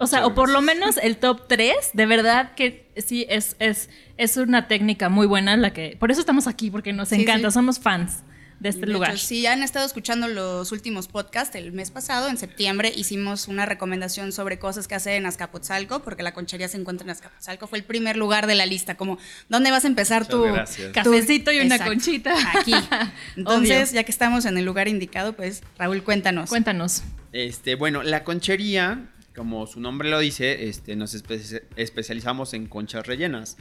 O 0.02 0.08
sea, 0.08 0.26
o 0.26 0.34
por 0.34 0.50
lo 0.50 0.62
menos 0.62 0.98
el 0.98 1.18
top 1.18 1.48
3, 1.50 1.74
de 1.94 2.06
verdad 2.06 2.54
que 2.56 2.90
sí, 2.96 3.26
es, 3.28 3.58
es, 3.60 3.90
es 4.16 4.38
una 4.38 4.68
técnica 4.70 5.10
muy 5.10 5.28
buena 5.28 5.58
la 5.58 5.74
que... 5.74 5.98
Por 6.00 6.10
eso 6.10 6.22
estamos 6.22 6.48
aquí, 6.48 6.72
porque 6.72 6.94
nos 6.94 7.10
Sí, 7.10 7.22
encanta, 7.22 7.50
sí. 7.50 7.54
somos 7.56 7.80
fans 7.80 8.24
de 8.60 8.70
este 8.70 8.86
De 8.86 8.92
lugar. 8.94 9.12
hecho, 9.12 9.20
si 9.26 9.46
han 9.48 9.64
estado 9.64 9.86
escuchando 9.86 10.28
los 10.28 10.72
últimos 10.72 11.08
podcasts, 11.08 11.56
el 11.56 11.72
mes 11.72 11.92
pasado, 11.92 12.28
en 12.30 12.38
septiembre, 12.38 12.92
hicimos 12.96 13.48
una 13.48 13.66
recomendación 13.66 14.32
sobre 14.32 14.60
cosas 14.60 14.88
que 14.88 14.96
hacer 14.96 15.14
en 15.14 15.26
Azcapotzalco, 15.26 16.02
porque 16.02 16.24
la 16.24 16.34
conchería 16.34 16.68
se 16.68 16.78
encuentra 16.78 17.06
en 17.06 17.12
Azcapotzalco. 17.12 17.68
Fue 17.68 17.78
el 17.78 17.86
primer 17.86 18.18
lugar 18.18 18.48
de 18.48 18.56
la 18.56 18.66
lista, 18.66 18.96
como, 18.98 19.18
¿dónde 19.48 19.72
vas 19.72 19.86
a 19.86 19.88
empezar 19.88 20.28
Muchas 20.30 20.76
tu 20.76 20.92
Cafecito 20.94 21.52
y 21.52 21.58
una 21.60 21.76
Exacto, 21.76 21.92
conchita. 21.94 22.34
Aquí. 22.60 22.74
Entonces, 23.38 23.90
Obvio. 23.90 23.96
ya 23.96 24.04
que 24.04 24.12
estamos 24.12 24.46
en 24.46 24.58
el 24.58 24.66
lugar 24.66 24.88
indicado, 24.88 25.34
pues, 25.34 25.64
Raúl, 25.78 26.04
cuéntanos. 26.04 26.50
Cuéntanos. 26.50 27.04
Este, 27.32 27.76
bueno, 27.76 28.04
la 28.04 28.24
conchería, 28.24 29.10
como 29.36 29.68
su 29.68 29.80
nombre 29.80 30.10
lo 30.10 30.20
dice, 30.20 30.68
este, 30.68 30.96
nos 30.98 31.16
espe- 31.16 31.64
especializamos 31.78 32.54
en 32.54 32.66
conchas 32.66 33.08
rellenas. 33.08 33.56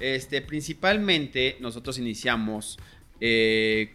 Este, 0.00 0.40
principalmente 0.40 1.56
nosotros 1.60 1.98
iniciamos 1.98 2.78
eh, 3.20 3.92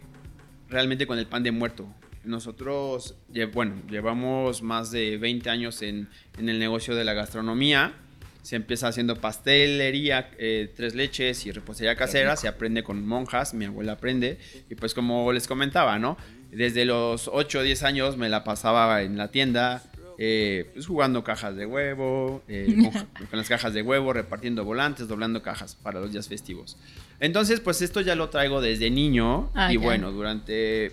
realmente 0.68 1.06
con 1.06 1.18
el 1.18 1.26
pan 1.26 1.42
de 1.42 1.52
muerto. 1.52 1.86
Nosotros, 2.24 3.14
bueno, 3.52 3.82
llevamos 3.88 4.62
más 4.62 4.90
de 4.90 5.16
20 5.16 5.48
años 5.48 5.80
en, 5.82 6.08
en 6.38 6.48
el 6.48 6.58
negocio 6.58 6.94
de 6.94 7.04
la 7.04 7.14
gastronomía. 7.14 7.94
Se 8.42 8.56
empieza 8.56 8.88
haciendo 8.88 9.16
pastelería, 9.16 10.30
eh, 10.38 10.72
tres 10.74 10.94
leches 10.94 11.46
y 11.46 11.52
repostería 11.52 11.96
casera. 11.96 12.36
Se 12.36 12.48
aprende 12.48 12.82
con 12.82 13.06
monjas, 13.06 13.54
mi 13.54 13.64
abuela 13.64 13.92
aprende. 13.92 14.38
Y 14.70 14.74
pues 14.74 14.94
como 14.94 15.32
les 15.32 15.46
comentaba, 15.46 15.98
¿no? 15.98 16.16
Desde 16.50 16.84
los 16.84 17.28
8 17.32 17.58
o 17.58 17.62
10 17.62 17.82
años 17.82 18.16
me 18.16 18.28
la 18.28 18.44
pasaba 18.44 19.02
en 19.02 19.16
la 19.16 19.28
tienda, 19.28 19.82
eh, 20.18 20.70
pues 20.74 20.86
jugando 20.86 21.22
cajas 21.24 21.56
de 21.56 21.66
huevo, 21.66 22.42
eh, 22.48 22.74
con, 23.16 23.26
con 23.26 23.38
las 23.38 23.48
cajas 23.48 23.74
de 23.74 23.82
huevo, 23.82 24.12
repartiendo 24.12 24.64
volantes, 24.64 25.08
doblando 25.08 25.42
cajas 25.42 25.76
para 25.76 26.00
los 26.00 26.12
días 26.12 26.28
festivos. 26.28 26.76
Entonces, 27.20 27.60
pues 27.60 27.82
esto 27.82 28.00
ya 28.00 28.14
lo 28.14 28.28
traigo 28.28 28.60
desde 28.60 28.90
niño. 28.90 29.50
Ah, 29.54 29.72
y 29.72 29.76
bueno, 29.76 30.12
durante 30.12 30.92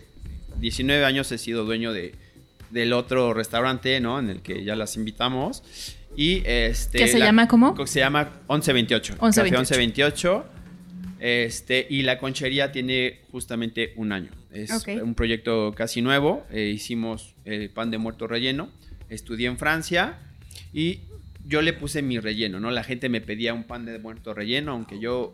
19 0.60 1.04
años 1.06 1.32
he 1.32 1.38
sido 1.38 1.66
dueño 1.66 1.92
de, 1.94 2.16
del 2.70 2.94
otro 2.94 3.34
restaurante, 3.34 4.00
¿no? 4.00 4.20
En 4.20 4.30
el 4.30 4.42
que 4.42 4.64
ya 4.64 4.76
las 4.76 4.96
invitamos. 4.96 5.64
Y 6.16 6.44
este. 6.46 7.00
¿Qué 7.00 7.08
se 7.08 7.20
llama 7.20 7.48
cómo? 7.48 7.76
Se 7.88 8.00
llama 8.00 8.24
1128. 8.50 9.14
1128. 9.14 9.22
Café 9.42 9.78
1128. 9.82 10.46
Este, 11.20 11.88
y 11.90 12.02
la 12.04 12.20
conchería 12.20 12.72
tiene 12.72 13.22
justamente 13.32 13.94
un 13.96 14.12
año. 14.12 14.30
Es 14.52 14.72
Ok. 14.72 15.02
un 15.02 15.16
proyecto 15.16 15.74
casi 15.76 16.02
nuevo. 16.02 16.46
Eh, 16.52 16.72
hicimos 16.76 17.34
el 17.46 17.70
pan 17.70 17.92
de 17.92 17.98
muerto 17.98 18.28
relleno. 18.28 18.70
Estudié 19.10 19.48
en 19.48 19.58
Francia 19.58 20.20
y 20.74 21.02
yo 21.46 21.62
le 21.62 21.74
puse 21.74 22.02
mi 22.02 22.20
relleno, 22.20 22.60
¿no? 22.60 22.72
La 22.72 22.84
gente 22.84 23.10
me 23.10 23.22
pedía 23.22 23.54
un 23.54 23.66
pan 23.66 23.86
de 23.86 24.00
muerto 24.00 24.34
relleno, 24.34 24.72
aunque 24.72 25.00
yo 25.00 25.34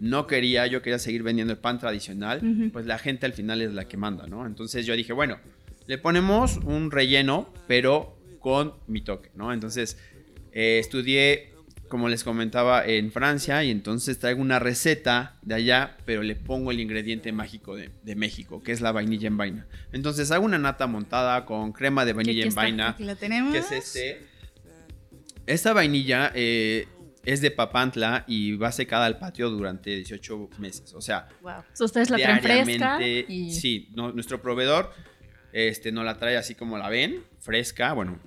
no 0.00 0.26
quería, 0.26 0.66
yo 0.66 0.82
quería 0.82 0.98
seguir 0.98 1.22
vendiendo 1.22 1.52
el 1.52 1.58
pan 1.58 1.78
tradicional, 1.78 2.40
pues 2.72 2.86
la 2.86 2.98
gente 2.98 3.26
al 3.26 3.32
final 3.32 3.62
es 3.62 3.72
la 3.72 3.86
que 3.86 3.96
manda, 3.96 4.26
¿no? 4.26 4.46
Entonces 4.46 4.86
yo 4.86 4.96
dije, 4.96 5.12
bueno, 5.12 5.38
le 5.86 5.98
ponemos 5.98 6.58
un 6.58 6.90
relleno, 6.90 7.52
pero 7.68 8.18
con 8.40 8.74
mi 8.86 9.00
toque, 9.02 9.30
¿no? 9.34 9.52
Entonces 9.52 9.98
eh, 10.52 10.78
estudié, 10.78 11.53
como 11.94 12.08
les 12.08 12.24
comentaba, 12.24 12.84
en 12.84 13.12
Francia 13.12 13.62
y 13.62 13.70
entonces 13.70 14.18
traigo 14.18 14.40
una 14.42 14.58
receta 14.58 15.36
de 15.42 15.54
allá, 15.54 15.96
pero 16.04 16.24
le 16.24 16.34
pongo 16.34 16.72
el 16.72 16.80
ingrediente 16.80 17.30
mágico 17.30 17.76
de, 17.76 17.88
de 18.02 18.16
México, 18.16 18.60
que 18.64 18.72
es 18.72 18.80
la 18.80 18.90
vainilla 18.90 19.28
en 19.28 19.36
vaina. 19.36 19.66
Entonces 19.92 20.32
hago 20.32 20.44
una 20.44 20.58
nata 20.58 20.88
montada 20.88 21.44
con 21.46 21.70
crema 21.72 22.04
de 22.04 22.12
vainilla 22.12 22.42
en 22.42 22.48
está, 22.48 22.62
vaina, 22.62 22.88
Aquí 22.88 23.04
la 23.04 23.14
tenemos. 23.14 23.52
que 23.52 23.60
es 23.60 23.70
este. 23.70 24.26
Esta 25.46 25.72
vainilla 25.72 26.32
eh, 26.34 26.88
es 27.24 27.40
de 27.40 27.52
papantla 27.52 28.24
y 28.26 28.56
va 28.56 28.72
secada 28.72 29.06
al 29.06 29.20
patio 29.20 29.48
durante 29.50 29.90
18 29.94 30.50
meses. 30.58 30.94
O 30.94 31.00
sea, 31.00 31.28
Wow. 31.42 31.62
Ustedes 31.78 32.10
la 32.10 32.16
traen 32.16 32.42
fresca 32.42 33.00
y 33.06 33.52
Sí, 33.52 33.88
no- 33.94 34.10
nuestro 34.10 34.42
proveedor 34.42 34.92
este, 35.52 35.92
nos 35.92 36.04
la 36.04 36.18
trae 36.18 36.36
así 36.36 36.56
como 36.56 36.76
la 36.76 36.88
ven, 36.88 37.22
fresca, 37.38 37.92
bueno. 37.92 38.18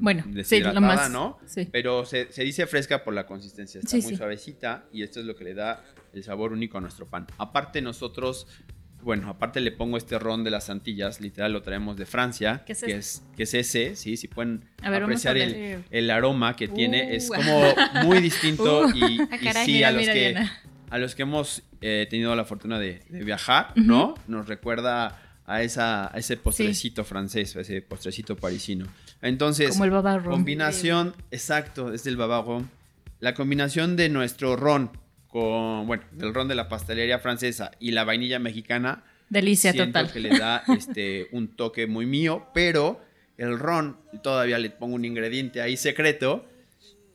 Bueno, 0.00 0.22
sí, 0.24 0.30
lo 0.30 0.34
deshidratada, 0.36 0.80
más- 0.80 1.10
¿no? 1.10 1.38
sí. 1.46 1.68
Pero 1.70 2.04
se, 2.04 2.32
se 2.32 2.42
dice 2.44 2.66
fresca 2.66 3.04
por 3.04 3.14
la 3.14 3.26
consistencia, 3.26 3.78
está 3.78 3.90
Sí, 3.90 4.02
muy 4.02 4.10
sí. 4.12 4.16
suavecita 4.16 4.86
y 4.92 5.02
esto 5.02 5.20
es 5.20 5.26
lo 5.26 5.36
que 5.36 5.44
le 5.44 5.54
da 5.54 5.84
el 6.12 6.22
sabor 6.24 6.52
único 6.52 6.78
a 6.78 6.80
nuestro 6.80 7.06
pan. 7.06 7.26
Aparte 7.38 7.80
nosotros, 7.82 8.46
bueno, 9.02 9.28
aparte 9.28 9.60
le 9.60 9.70
pongo 9.72 9.96
este 9.96 10.18
ron 10.18 10.44
de 10.44 10.50
las 10.50 10.70
Antillas, 10.70 11.20
literal 11.20 11.52
lo 11.52 11.62
traemos 11.62 11.96
de 11.96 12.06
Francia, 12.06 12.62
¿Qué 12.66 12.72
es 12.72 12.82
que, 12.82 12.92
es, 12.96 13.22
que 13.36 13.42
es 13.44 13.54
ese, 13.54 13.96
sí, 13.96 14.16
si 14.16 14.28
pueden 14.28 14.64
ver, 14.82 15.02
apreciar 15.02 15.36
el, 15.36 15.84
el 15.90 16.10
aroma 16.10 16.56
que 16.56 16.68
tiene, 16.68 17.14
es 17.14 17.28
Uh. 17.30 17.34
como 17.34 17.74
muy 18.04 18.20
distinto 18.20 18.82
Uh. 18.86 18.90
y, 18.96 19.20
Ah, 19.30 19.36
y 19.40 19.44
caray, 19.44 19.66
sí, 19.66 19.72
mira, 19.74 19.88
a 19.88 19.92
los 19.92 20.00
mira, 20.00 20.12
que 20.14 20.20
Diana. 20.30 20.52
a 20.90 20.98
los 20.98 21.14
que 21.14 21.22
hemos 21.22 21.62
eh, 21.80 22.06
tenido 22.08 22.34
la 22.34 22.44
fortuna 22.44 22.78
de, 22.78 23.02
de 23.08 23.24
viajar. 23.24 23.72
¿no? 23.76 24.14
Nos 24.26 24.48
recuerda 24.48 25.20
a, 25.46 25.62
esa, 25.62 26.06
a 26.14 26.18
ese 26.18 26.36
postrecito 26.38 27.04
francés, 27.04 27.54
a 27.56 27.60
ese 27.60 27.82
postrecito 27.82 28.34
parisino. 28.36 28.86
Entonces, 29.24 29.70
Como 29.70 29.84
el 29.86 29.90
baba 29.90 30.22
combinación, 30.22 31.14
exacto, 31.30 31.94
es 31.94 32.04
del 32.04 32.18
baba 32.18 32.42
ron. 32.42 32.70
La 33.20 33.32
combinación 33.32 33.96
de 33.96 34.10
nuestro 34.10 34.54
ron 34.54 34.90
con, 35.28 35.86
bueno, 35.86 36.04
del 36.12 36.34
ron 36.34 36.46
de 36.46 36.54
la 36.54 36.68
pastelería 36.68 37.18
francesa 37.18 37.70
y 37.80 37.92
la 37.92 38.04
vainilla 38.04 38.38
mexicana, 38.38 39.02
Delicia 39.30 39.72
siento 39.72 39.98
total. 39.98 40.12
que 40.12 40.20
le 40.20 40.38
da 40.38 40.62
este, 40.76 41.28
un 41.32 41.48
toque 41.48 41.86
muy 41.86 42.04
mío, 42.04 42.48
pero 42.52 43.00
el 43.38 43.58
ron, 43.58 43.96
todavía 44.22 44.58
le 44.58 44.68
pongo 44.68 44.94
un 44.94 45.06
ingrediente 45.06 45.62
ahí 45.62 45.78
secreto, 45.78 46.44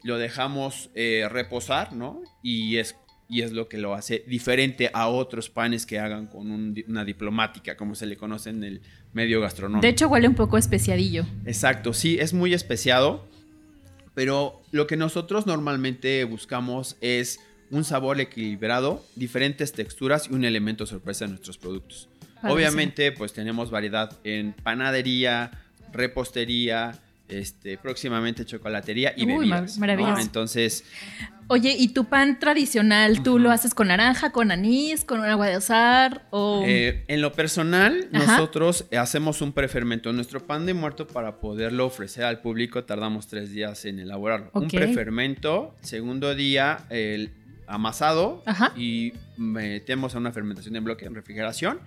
lo 0.03 0.17
dejamos 0.17 0.89
eh, 0.95 1.27
reposar, 1.29 1.93
¿no? 1.93 2.23
Y 2.41 2.77
es, 2.77 2.95
y 3.29 3.43
es 3.43 3.51
lo 3.51 3.69
que 3.69 3.77
lo 3.77 3.93
hace 3.93 4.23
diferente 4.27 4.89
a 4.91 5.07
otros 5.07 5.49
panes 5.49 5.85
que 5.85 5.99
hagan 5.99 6.25
con 6.27 6.49
un 6.51 6.83
una 6.87 7.05
diplomática, 7.05 7.77
como 7.77 7.95
se 7.95 8.07
le 8.07 8.17
conoce 8.17 8.49
en 8.49 8.63
el 8.63 8.81
medio 9.13 9.39
gastronómico. 9.39 9.83
De 9.83 9.89
hecho, 9.89 10.07
huele 10.07 10.27
un 10.27 10.35
poco 10.35 10.57
especiadillo. 10.57 11.25
Exacto, 11.45 11.93
sí, 11.93 12.17
es 12.19 12.33
muy 12.33 12.53
especiado, 12.53 13.25
pero 14.15 14.61
lo 14.71 14.87
que 14.87 14.97
nosotros 14.97 15.45
normalmente 15.45 16.23
buscamos 16.23 16.97
es 17.01 17.39
un 17.71 17.83
sabor 17.83 18.19
equilibrado, 18.19 19.05
diferentes 19.15 19.73
texturas 19.73 20.27
y 20.29 20.33
un 20.33 20.43
elemento 20.43 20.87
sorpresa 20.87 21.25
en 21.25 21.31
nuestros 21.31 21.57
productos. 21.57 22.09
Obviamente, 22.43 23.11
pues 23.11 23.33
tenemos 23.33 23.69
variedad 23.69 24.17
en 24.23 24.53
panadería, 24.53 25.51
repostería, 25.91 26.99
este, 27.29 27.77
próximamente 27.77 28.43
chocolatería 28.45 29.13
y 29.15 29.25
Uy, 29.25 29.33
bebidas. 29.37 29.77
mar- 29.77 29.79
maravilloso. 29.79 30.15
¿no? 30.15 30.21
Entonces, 30.21 30.83
Oye, 31.51 31.75
¿y 31.75 31.87
tu 31.89 32.05
pan 32.05 32.37
tradicional, 32.39 33.23
tú 33.23 33.39
lo 33.39 33.49
haces 33.49 33.73
con 33.73 33.87
naranja, 33.87 34.31
con 34.31 34.51
anís, 34.51 35.03
con 35.03 35.23
agua 35.23 35.47
de 35.47 35.55
azar 35.55 36.27
o...? 36.29 36.63
Eh, 36.67 37.03
en 37.07 37.21
lo 37.21 37.33
personal, 37.33 38.07
Ajá. 38.13 38.33
nosotros 38.37 38.85
hacemos 38.95 39.41
un 39.41 39.51
prefermento. 39.53 40.13
Nuestro 40.13 40.45
pan 40.45 40.67
de 40.67 40.75
muerto 40.75 41.07
para 41.07 41.39
poderlo 41.39 41.87
ofrecer 41.87 42.23
al 42.25 42.41
público 42.41 42.83
tardamos 42.83 43.25
tres 43.27 43.49
días 43.49 43.83
en 43.85 43.97
elaborarlo. 43.97 44.51
Un 44.53 44.67
prefermento, 44.67 45.75
segundo 45.81 46.35
día 46.35 46.85
el 46.91 47.31
amasado 47.65 48.43
Ajá. 48.45 48.71
y 48.77 49.13
metemos 49.37 50.13
a 50.13 50.19
una 50.19 50.31
fermentación 50.31 50.75
en 50.75 50.83
bloque 50.83 51.05
en 51.05 51.15
refrigeración 51.15 51.79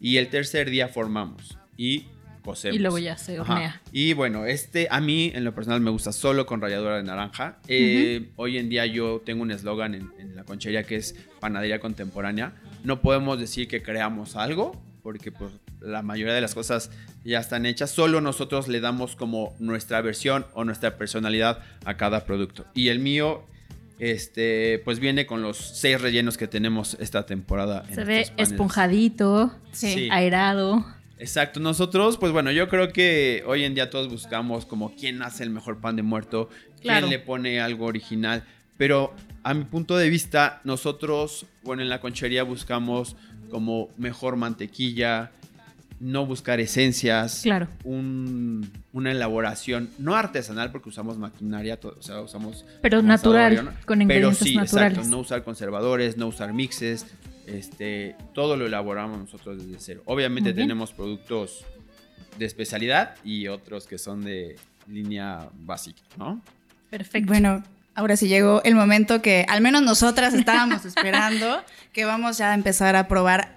y 0.00 0.16
el 0.16 0.28
tercer 0.28 0.70
día 0.70 0.88
formamos 0.88 1.58
y 1.76 2.06
cocemos. 2.42 2.76
y 2.76 2.78
luego 2.80 2.98
ya 2.98 3.16
se 3.16 3.38
Ajá. 3.38 3.52
hornea. 3.54 3.80
Y 3.92 4.12
bueno, 4.14 4.44
este 4.46 4.88
a 4.90 5.00
mí 5.00 5.30
en 5.34 5.44
lo 5.44 5.54
personal 5.54 5.80
me 5.80 5.90
gusta 5.90 6.12
solo 6.12 6.44
con 6.46 6.60
ralladura 6.60 6.96
de 6.96 7.02
naranja. 7.02 7.58
Eh, 7.68 8.30
Hoy 8.36 8.58
en 8.58 8.68
día 8.68 8.84
yo 8.86 9.22
tengo 9.24 9.42
un 9.42 9.50
eslogan 9.50 9.94
en, 9.94 10.10
en 10.18 10.36
la 10.36 10.44
conchería 10.44 10.82
que 10.84 10.96
es 10.96 11.14
panadería 11.40 11.80
contemporánea. 11.80 12.52
No 12.84 13.00
podemos 13.00 13.38
decir 13.38 13.68
que 13.68 13.82
creamos 13.82 14.36
algo 14.36 14.80
porque 15.02 15.32
pues 15.32 15.52
la 15.80 16.02
mayoría 16.02 16.32
de 16.34 16.40
las 16.40 16.54
cosas 16.54 16.90
ya 17.24 17.40
están 17.40 17.66
hechas. 17.66 17.90
Solo 17.90 18.20
nosotros 18.20 18.68
le 18.68 18.80
damos 18.80 19.16
como 19.16 19.54
nuestra 19.58 20.00
versión 20.00 20.46
o 20.54 20.64
nuestra 20.64 20.96
personalidad 20.96 21.58
a 21.84 21.96
cada 21.96 22.24
producto. 22.24 22.66
Y 22.74 22.88
el 22.88 22.98
mío 23.00 23.44
este 23.98 24.80
pues 24.84 24.98
viene 24.98 25.26
con 25.26 25.42
los 25.42 25.56
seis 25.58 26.00
rellenos 26.00 26.36
que 26.36 26.48
tenemos 26.48 26.96
esta 27.00 27.24
temporada. 27.26 27.84
en 27.88 27.94
Se 27.94 28.04
ve 28.04 28.26
esponjadito, 28.36 29.52
Sí. 29.72 30.08
aerado. 30.10 30.84
Exacto, 31.22 31.60
nosotros, 31.60 32.16
pues 32.18 32.32
bueno, 32.32 32.50
yo 32.50 32.68
creo 32.68 32.92
que 32.92 33.44
hoy 33.46 33.62
en 33.62 33.74
día 33.76 33.90
todos 33.90 34.08
buscamos 34.08 34.66
como 34.66 34.92
quién 34.96 35.22
hace 35.22 35.44
el 35.44 35.50
mejor 35.50 35.78
pan 35.80 35.94
de 35.94 36.02
muerto, 36.02 36.48
Claro. 36.80 37.06
quién 37.06 37.10
le 37.10 37.18
pone 37.24 37.60
algo 37.60 37.86
original, 37.86 38.42
pero 38.76 39.14
a 39.44 39.54
mi 39.54 39.62
punto 39.62 39.96
de 39.96 40.08
vista, 40.10 40.60
nosotros, 40.64 41.46
bueno, 41.62 41.80
en 41.80 41.88
la 41.88 42.00
conchería 42.00 42.42
buscamos 42.42 43.14
como 43.52 43.88
mejor 43.98 44.34
mantequilla, 44.34 45.30
no 46.00 46.26
buscar 46.26 46.58
esencias, 46.58 47.42
Claro. 47.44 47.68
un- 47.84 48.68
una 48.92 49.12
elaboración, 49.12 49.90
no 50.00 50.16
artesanal 50.16 50.72
porque 50.72 50.88
usamos 50.88 51.18
maquinaria, 51.18 51.78
o 51.80 52.02
sea, 52.02 52.20
usamos... 52.20 52.64
Pero 52.80 53.00
natural, 53.00 53.76
con 53.86 53.98
Pero 53.98 54.02
ingredientes 54.02 54.38
sí, 54.38 54.56
naturales. 54.56 54.92
exacto, 54.98 55.08
no 55.08 55.18
usar 55.20 55.44
conservadores, 55.44 56.16
no 56.16 56.26
usar 56.26 56.52
mixes, 56.52 57.06
este, 57.46 58.16
todo 58.34 58.56
lo 58.56 58.66
elaboramos 58.66 59.18
nosotros 59.18 59.58
desde 59.64 59.80
cero. 59.80 60.02
Obviamente 60.06 60.52
tenemos 60.52 60.92
productos 60.92 61.64
de 62.38 62.46
especialidad 62.46 63.16
y 63.24 63.48
otros 63.48 63.86
que 63.86 63.98
son 63.98 64.24
de 64.24 64.56
línea 64.88 65.48
básica, 65.54 66.02
¿no? 66.16 66.40
Perfecto. 66.90 67.28
Bueno, 67.28 67.62
ahora 67.94 68.16
sí 68.16 68.28
llegó 68.28 68.62
el 68.64 68.74
momento 68.74 69.22
que 69.22 69.46
al 69.48 69.60
menos 69.60 69.82
nosotras 69.82 70.34
estábamos 70.34 70.84
esperando, 70.86 71.62
que 71.92 72.04
vamos 72.04 72.38
ya 72.38 72.52
a 72.52 72.54
empezar 72.54 72.96
a 72.96 73.08
probar 73.08 73.56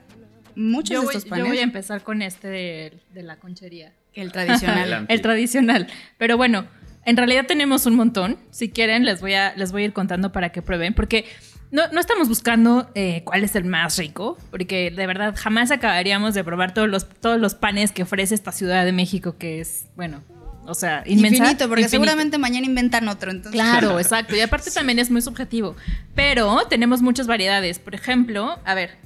muchos 0.56 0.94
yo 0.94 1.00
de 1.02 1.06
voy, 1.06 1.16
estos 1.16 1.26
yo 1.26 1.30
panes. 1.32 1.48
voy 1.48 1.58
a 1.60 1.64
empezar 1.64 2.02
con 2.04 2.22
este 2.22 2.48
de, 2.48 2.94
de 3.14 3.24
la 3.24 3.38
conchería. 3.38 3.94
El 4.14 4.32
tradicional. 4.32 4.80
Adelante. 4.80 5.14
El 5.14 5.22
tradicional. 5.22 5.88
Pero 6.18 6.38
bueno, 6.38 6.66
en 7.06 7.18
realidad 7.18 7.46
tenemos 7.48 7.86
un 7.86 7.96
montón. 7.96 8.38
Si 8.52 8.70
quieren, 8.70 9.06
les 9.06 9.22
voy 9.22 9.34
a, 9.34 9.54
les 9.56 9.72
voy 9.72 9.84
a 9.84 9.86
ir 9.86 9.94
contando 9.94 10.32
para 10.32 10.52
que 10.52 10.62
prueben. 10.62 10.94
Porque 10.94 11.26
no, 11.72 11.88
no 11.92 12.00
estamos 12.00 12.28
buscando 12.28 12.90
eh, 12.96 13.22
cuál 13.26 13.44
es 13.44 13.56
el 13.56 13.66
más 13.66 13.98
rico. 13.98 14.38
Porque 14.52 14.92
de 14.92 15.08
verdad 15.08 15.36
jamás 15.38 15.72
acabaríamos 15.72 16.34
de 16.34 16.44
probar 16.44 16.74
todos 16.74 16.90
los, 16.90 17.08
todos 17.08 17.40
los 17.40 17.56
panes 17.56 17.92
que 17.92 18.04
ofrece 18.04 18.36
esta 18.36 18.52
Ciudad 18.52 18.86
de 18.86 18.92
México, 18.92 19.38
que 19.38 19.60
es, 19.62 19.86
bueno, 19.96 20.24
o 20.68 20.74
sea, 20.74 21.04
inmensa. 21.06 21.38
Infinito, 21.38 21.68
porque 21.68 21.84
Infinito. 21.84 21.90
seguramente 21.90 22.38
mañana 22.38 22.66
inventan 22.66 23.08
otro. 23.08 23.32
Entonces, 23.32 23.54
Claro, 23.54 24.00
exacto. 24.02 24.36
Y 24.36 24.42
aparte 24.42 24.72
también 24.72 25.00
es 25.00 25.10
muy 25.12 25.22
subjetivo. 25.22 25.76
Pero 26.14 26.66
tenemos 26.70 27.02
muchas 27.02 27.28
variedades. 27.28 27.80
Por 27.80 27.96
ejemplo, 27.96 28.60
a 28.66 28.74
ver, 28.74 28.98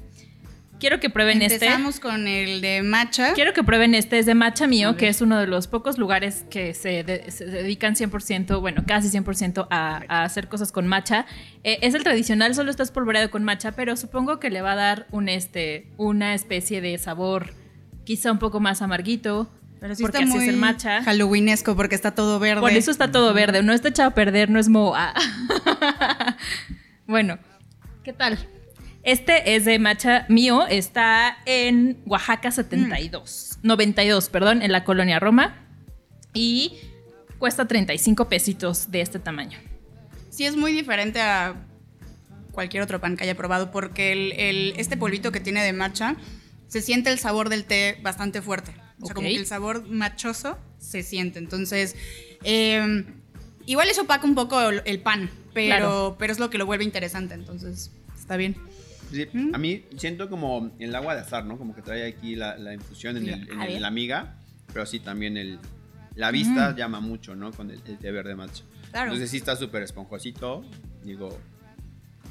quiero 0.79 0.99
que 0.99 1.09
prueben 1.09 1.41
este. 1.41 1.55
Empezamos 1.65 1.99
con 1.99 2.27
el 2.27 2.61
de 2.61 2.81
matcha. 2.81 3.33
Quiero 3.33 3.53
que 3.53 3.63
prueben 3.63 3.93
este, 3.95 4.19
es 4.19 4.25
de 4.25 4.33
Matcha 4.35 4.65
Mío, 4.67 4.95
que 4.97 5.07
es 5.07 5.21
uno 5.21 5.39
de 5.39 5.47
los 5.47 5.67
pocos 5.67 5.97
lugares 5.97 6.45
que 6.49 6.73
se, 6.73 7.03
de- 7.03 7.29
se 7.31 7.45
dedican 7.45 7.95
100%, 7.95 8.59
bueno, 8.61 8.83
casi 8.87 9.09
100% 9.09 9.67
a, 9.69 10.01
a 10.07 10.23
hacer 10.23 10.47
cosas 10.47 10.71
con 10.71 10.87
matcha. 10.87 11.25
Eh, 11.63 11.79
es 11.81 11.93
el 11.93 12.03
tradicional, 12.03 12.55
solo 12.55 12.71
está 12.71 12.83
espolvoreado 12.83 13.29
con 13.29 13.43
matcha, 13.43 13.73
pero 13.73 13.95
supongo 13.97 14.39
que 14.39 14.49
le 14.49 14.61
va 14.61 14.71
a 14.71 14.75
dar 14.75 15.07
un, 15.11 15.29
este, 15.29 15.87
una 15.97 16.33
especie 16.33 16.81
de 16.81 16.97
sabor 16.97 17.53
quizá 18.05 18.31
un 18.31 18.39
poco 18.39 18.59
más 18.59 18.81
amarguito, 18.81 19.51
Pero 19.79 19.93
sí 19.95 20.01
porque 20.01 20.17
está 20.17 20.29
así 20.29 20.35
muy 20.37 20.47
es 20.47 20.53
el 20.53 20.57
matcha. 20.59 21.03
halloweenesco 21.03 21.75
porque 21.75 21.93
está 21.95 22.15
todo 22.15 22.39
verde. 22.39 22.61
Por 22.61 22.71
eso 22.71 22.89
está 22.89 23.11
todo 23.11 23.33
verde, 23.33 23.61
no 23.63 23.71
está 23.73 23.89
echado 23.89 24.09
a 24.09 24.13
perder, 24.15 24.49
no 24.49 24.59
es 24.59 24.67
moa. 24.69 25.13
bueno, 27.07 27.37
¿qué 28.03 28.13
tal? 28.13 28.39
Este 29.03 29.55
es 29.55 29.65
de 29.65 29.79
matcha 29.79 30.25
mío, 30.29 30.67
está 30.67 31.37
en 31.45 32.01
Oaxaca 32.05 32.51
72, 32.51 33.59
92, 33.63 34.29
perdón, 34.29 34.61
en 34.61 34.71
la 34.71 34.83
colonia 34.83 35.19
Roma 35.19 35.55
y 36.33 36.73
cuesta 37.37 37.65
35 37.67 38.27
pesitos 38.27 38.91
de 38.91 39.01
este 39.01 39.19
tamaño. 39.19 39.57
Sí 40.29 40.45
es 40.45 40.55
muy 40.57 40.73
diferente 40.73 41.21
a 41.21 41.55
cualquier 42.51 42.83
otro 42.83 42.99
pan 42.99 43.15
que 43.15 43.23
haya 43.23 43.35
probado, 43.35 43.71
porque 43.71 44.11
el, 44.11 44.33
el- 44.33 44.73
este 44.77 44.97
polvito 44.97 45.31
que 45.31 45.39
tiene 45.39 45.63
de 45.63 45.71
matcha 45.73 46.15
se 46.67 46.81
siente 46.81 47.09
el 47.09 47.19
sabor 47.19 47.47
del 47.49 47.63
té 47.65 47.97
bastante 48.03 48.41
fuerte. 48.41 48.73
O 49.01 49.05
sea, 49.05 49.15
como 49.15 49.27
que 49.27 49.35
el 49.35 49.45
sabor 49.47 49.87
machoso 49.87 50.57
se 50.77 51.03
siente. 51.03 51.39
Entonces, 51.39 51.95
eh, 52.43 53.05
igual 53.65 53.89
eso 53.89 54.01
opaca 54.01 54.25
un 54.27 54.35
poco 54.35 54.59
el, 54.61 54.81
el 54.85 54.99
pan, 55.01 55.29
pero, 55.53 55.67
Claro. 55.77 56.15
pero 56.19 56.33
es 56.33 56.39
lo 56.39 56.49
que 56.49 56.57
lo 56.57 56.65
vuelve 56.65 56.83
interesante. 56.83 57.33
Entonces, 57.33 57.91
está 58.19 58.35
bien. 58.35 58.57
Sí, 59.11 59.27
a 59.53 59.57
mí 59.57 59.85
siento 59.97 60.29
como 60.29 60.71
el 60.79 60.95
agua 60.95 61.15
de 61.15 61.21
azar, 61.21 61.45
¿no? 61.45 61.57
Como 61.57 61.73
que 61.75 61.81
trae 61.81 62.05
aquí 62.07 62.35
la, 62.35 62.57
la 62.57 62.73
infusión 62.73 63.17
en, 63.17 63.29
el, 63.29 63.49
en 63.49 63.59
ver. 63.59 63.81
la 63.81 63.89
miga, 63.91 64.35
pero 64.71 64.85
sí 64.85 64.99
también 64.99 65.35
el, 65.37 65.59
la 66.15 66.31
vista 66.31 66.75
llama 66.75 66.99
mucho, 66.99 67.35
¿no? 67.35 67.51
Con 67.51 67.71
el, 67.71 67.81
el 67.87 67.97
té 67.97 68.11
verde 68.11 68.35
matcha. 68.35 68.63
Claro. 68.91 69.07
Entonces 69.07 69.31
sí 69.31 69.37
está 69.37 69.55
súper 69.55 69.83
esponjosito, 69.83 70.63
digo, 71.03 71.37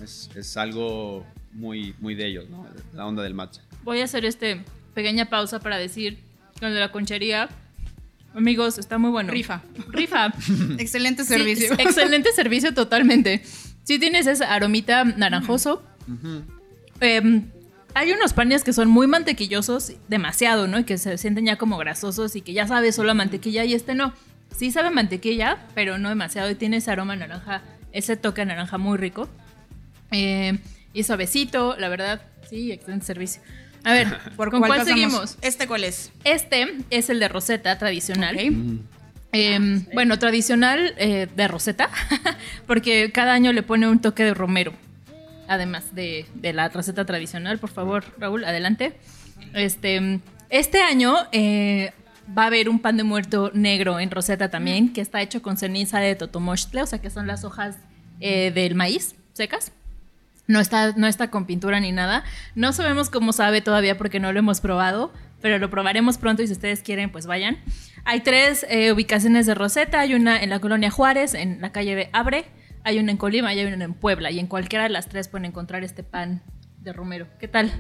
es, 0.02 0.30
es 0.36 0.56
algo 0.56 1.26
muy, 1.52 1.94
muy 2.00 2.14
de 2.14 2.26
ellos, 2.26 2.48
¿no? 2.48 2.66
La 2.94 3.06
onda 3.06 3.22
del 3.22 3.34
matcha. 3.34 3.62
Voy 3.82 4.00
a 4.00 4.04
hacer 4.04 4.24
este 4.24 4.62
pequeña 4.94 5.26
pausa 5.30 5.60
para 5.60 5.78
decir 5.78 6.18
con 6.60 6.72
de 6.72 6.80
la 6.80 6.90
conchería. 6.92 7.48
Amigos, 8.34 8.78
está 8.78 8.98
muy 8.98 9.10
bueno. 9.10 9.32
Rifa. 9.32 9.62
Rifa. 9.88 10.26
Excelente 10.78 11.24
Sí, 11.24 11.28
servicio. 11.34 11.72
excelente 11.78 12.30
servicio 12.32 12.74
totalmente. 12.74 13.42
Si 13.84 13.98
tienes 13.98 14.26
ese 14.26 14.44
aromita 14.44 15.02
naranjoso. 15.04 15.82
Em, 17.00 17.50
hay 17.94 18.12
unos 18.12 18.32
panes 18.32 18.64
que 18.64 18.72
son 18.72 18.88
muy 18.88 19.06
mantequillosos, 19.06 19.92
demasiado, 20.08 20.68
¿no? 20.68 20.78
Y 20.78 20.84
que 20.84 20.98
se 20.98 21.18
sienten 21.18 21.46
ya 21.46 21.56
como 21.56 21.78
grasosos 21.78 22.36
y 22.36 22.42
que 22.42 22.52
ya 22.52 22.66
sabe 22.66 22.92
solo 22.92 23.10
a 23.10 23.14
mantequilla 23.14 23.64
y 23.64 23.74
este 23.74 23.94
no. 23.94 24.12
Sí 24.56 24.70
sabe 24.70 24.88
a 24.88 24.90
mantequilla, 24.90 25.66
pero 25.74 25.98
no 25.98 26.08
demasiado 26.08 26.50
y 26.50 26.54
tiene 26.54 26.78
ese 26.78 26.90
aroma 26.90 27.16
naranja, 27.16 27.62
ese 27.92 28.16
toque 28.16 28.42
a 28.42 28.44
naranja 28.44 28.78
muy 28.78 28.98
rico. 28.98 29.28
Em, 30.10 30.58
y 30.92 31.02
suavecito, 31.02 31.76
la 31.78 31.88
verdad, 31.88 32.22
sí, 32.48 32.72
excelente 32.72 33.06
servicio. 33.06 33.42
A 33.84 33.92
ver, 33.92 34.08
¿Por 34.36 34.50
¿con 34.50 34.60
cuál, 34.60 34.84
seguimos? 34.84 35.38
¿Este 35.42 35.66
cuál 35.66 35.84
es? 35.84 36.10
Este 36.24 36.76
es 36.90 37.10
el 37.10 37.20
de 37.20 37.28
Rosetta 37.28 37.78
tradicional. 37.78 38.36
Ok. 38.36 38.84
Eh, 39.32 39.82
bueno, 39.92 40.18
tradicional 40.18 40.94
eh, 40.96 41.28
de 41.36 41.48
Rosetta, 41.48 41.90
porque 42.66 43.12
cada 43.12 43.34
año 43.34 43.52
le 43.52 43.62
pone 43.62 43.86
un 43.86 44.00
toque 44.00 44.24
de 44.24 44.32
romero, 44.32 44.72
además 45.48 45.94
de, 45.94 46.26
de 46.34 46.52
la 46.52 46.68
receta 46.68 47.04
tradicional. 47.04 47.58
Por 47.58 47.70
favor, 47.70 48.04
Raúl, 48.18 48.44
adelante. 48.44 48.96
Este, 49.54 50.20
este 50.50 50.82
año 50.82 51.16
eh, 51.32 51.92
va 52.36 52.44
a 52.44 52.46
haber 52.46 52.68
un 52.68 52.80
pan 52.80 52.96
de 52.96 53.04
muerto 53.04 53.50
negro 53.54 54.00
en 54.00 54.10
Rosetta 54.10 54.50
también, 54.50 54.92
que 54.92 55.00
está 55.00 55.22
hecho 55.22 55.42
con 55.42 55.56
ceniza 55.56 56.00
de 56.00 56.14
totomoxtle, 56.14 56.82
o 56.82 56.86
sea 56.86 57.00
que 57.00 57.10
son 57.10 57.26
las 57.26 57.44
hojas 57.44 57.76
eh, 58.20 58.50
del 58.52 58.74
maíz 58.74 59.14
secas. 59.32 59.72
No 60.46 60.60
está, 60.60 60.92
no 60.92 61.06
está 61.06 61.30
con 61.30 61.44
pintura 61.44 61.78
ni 61.78 61.92
nada. 61.92 62.24
No 62.54 62.72
sabemos 62.72 63.10
cómo 63.10 63.32
sabe 63.32 63.60
todavía 63.60 63.98
porque 63.98 64.18
no 64.18 64.32
lo 64.32 64.38
hemos 64.38 64.60
probado, 64.60 65.12
pero 65.42 65.58
lo 65.58 65.68
probaremos 65.68 66.16
pronto 66.16 66.42
y 66.42 66.46
si 66.46 66.54
ustedes 66.54 66.82
quieren, 66.82 67.10
pues 67.10 67.26
vayan. 67.26 67.58
Hay 68.04 68.20
tres 68.20 68.64
eh, 68.70 68.90
ubicaciones 68.92 69.44
de 69.44 69.54
Rosetta. 69.54 70.00
Hay 70.00 70.14
una 70.14 70.42
en 70.42 70.48
la 70.48 70.58
colonia 70.58 70.90
Juárez, 70.90 71.34
en 71.34 71.60
la 71.60 71.70
calle 71.70 71.94
de 71.94 72.08
Abre. 72.14 72.46
Hay 72.84 72.98
una 72.98 73.10
en 73.12 73.16
Colima 73.18 73.52
y 73.54 73.58
hay 73.60 73.72
una 73.72 73.84
en 73.84 73.94
Puebla. 73.94 74.30
Y 74.30 74.38
en 74.38 74.46
cualquiera 74.46 74.84
de 74.84 74.90
las 74.90 75.08
tres 75.08 75.28
pueden 75.28 75.44
encontrar 75.46 75.84
este 75.84 76.02
pan 76.02 76.42
de 76.80 76.92
romero. 76.92 77.26
¿Qué 77.38 77.48
tal? 77.48 77.72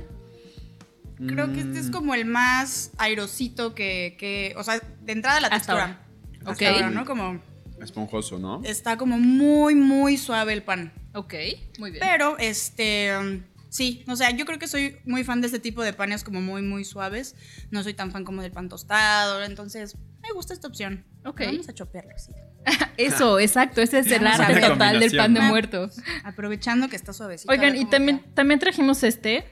Creo 1.26 1.52
que 1.52 1.60
este 1.60 1.80
es 1.80 1.90
como 1.90 2.14
el 2.14 2.24
más 2.26 2.92
airosito 2.96 3.74
que, 3.74 4.16
que 4.20 4.54
o 4.56 4.62
sea, 4.62 4.80
de 5.02 5.12
entrada 5.12 5.40
la 5.40 5.48
Hasta 5.48 5.72
textura. 5.74 5.82
ahora. 5.82 6.50
Hasta 6.52 6.64
Ok. 6.70 6.74
ahora, 6.74 6.90
¿no? 6.90 7.04
Como 7.04 7.40
Esponjoso, 7.82 8.38
¿no? 8.38 8.60
está 8.64 8.96
como 8.96 9.18
muy, 9.18 9.74
muy 9.74 10.16
suave 10.16 10.52
el 10.52 10.62
pan. 10.62 10.92
Ok, 11.14 11.34
muy 11.78 11.90
bien. 11.90 12.04
Pero, 12.06 12.38
este, 12.38 13.16
um, 13.18 13.40
sí, 13.68 14.04
o 14.08 14.16
sea, 14.16 14.30
yo 14.30 14.44
creo 14.44 14.58
que 14.58 14.68
soy 14.68 14.96
muy 15.04 15.24
fan 15.24 15.40
de 15.40 15.46
este 15.46 15.58
tipo 15.58 15.82
de 15.82 15.92
panes 15.92 16.24
como 16.24 16.40
muy, 16.40 16.62
muy 16.62 16.84
suaves. 16.84 17.34
No 17.70 17.82
soy 17.82 17.94
tan 17.94 18.10
fan 18.10 18.24
como 18.24 18.42
del 18.42 18.52
pan 18.52 18.68
tostado, 18.68 19.42
entonces 19.42 19.96
me 20.22 20.32
gusta 20.32 20.52
esta 20.52 20.68
opción. 20.68 21.04
Ok. 21.24 21.42
Vamos 21.46 21.68
a 21.68 21.74
chopearlo 21.74 22.14
así. 22.14 22.32
Eso, 22.96 23.38
exacto. 23.38 23.80
Ese 23.80 24.00
es 24.00 24.10
el 24.10 24.24
Vamos 24.24 24.40
arte 24.40 24.60
total 24.60 25.00
del 25.00 25.16
pan 25.16 25.34
de 25.34 25.40
muerto. 25.40 25.90
Aprovechando 26.24 26.88
que 26.88 26.96
está 26.96 27.12
suavecito. 27.12 27.52
Oigan, 27.52 27.76
y 27.76 27.84
también, 27.86 28.20
queda. 28.20 28.34
también 28.34 28.60
trajimos 28.60 29.02
este. 29.02 29.44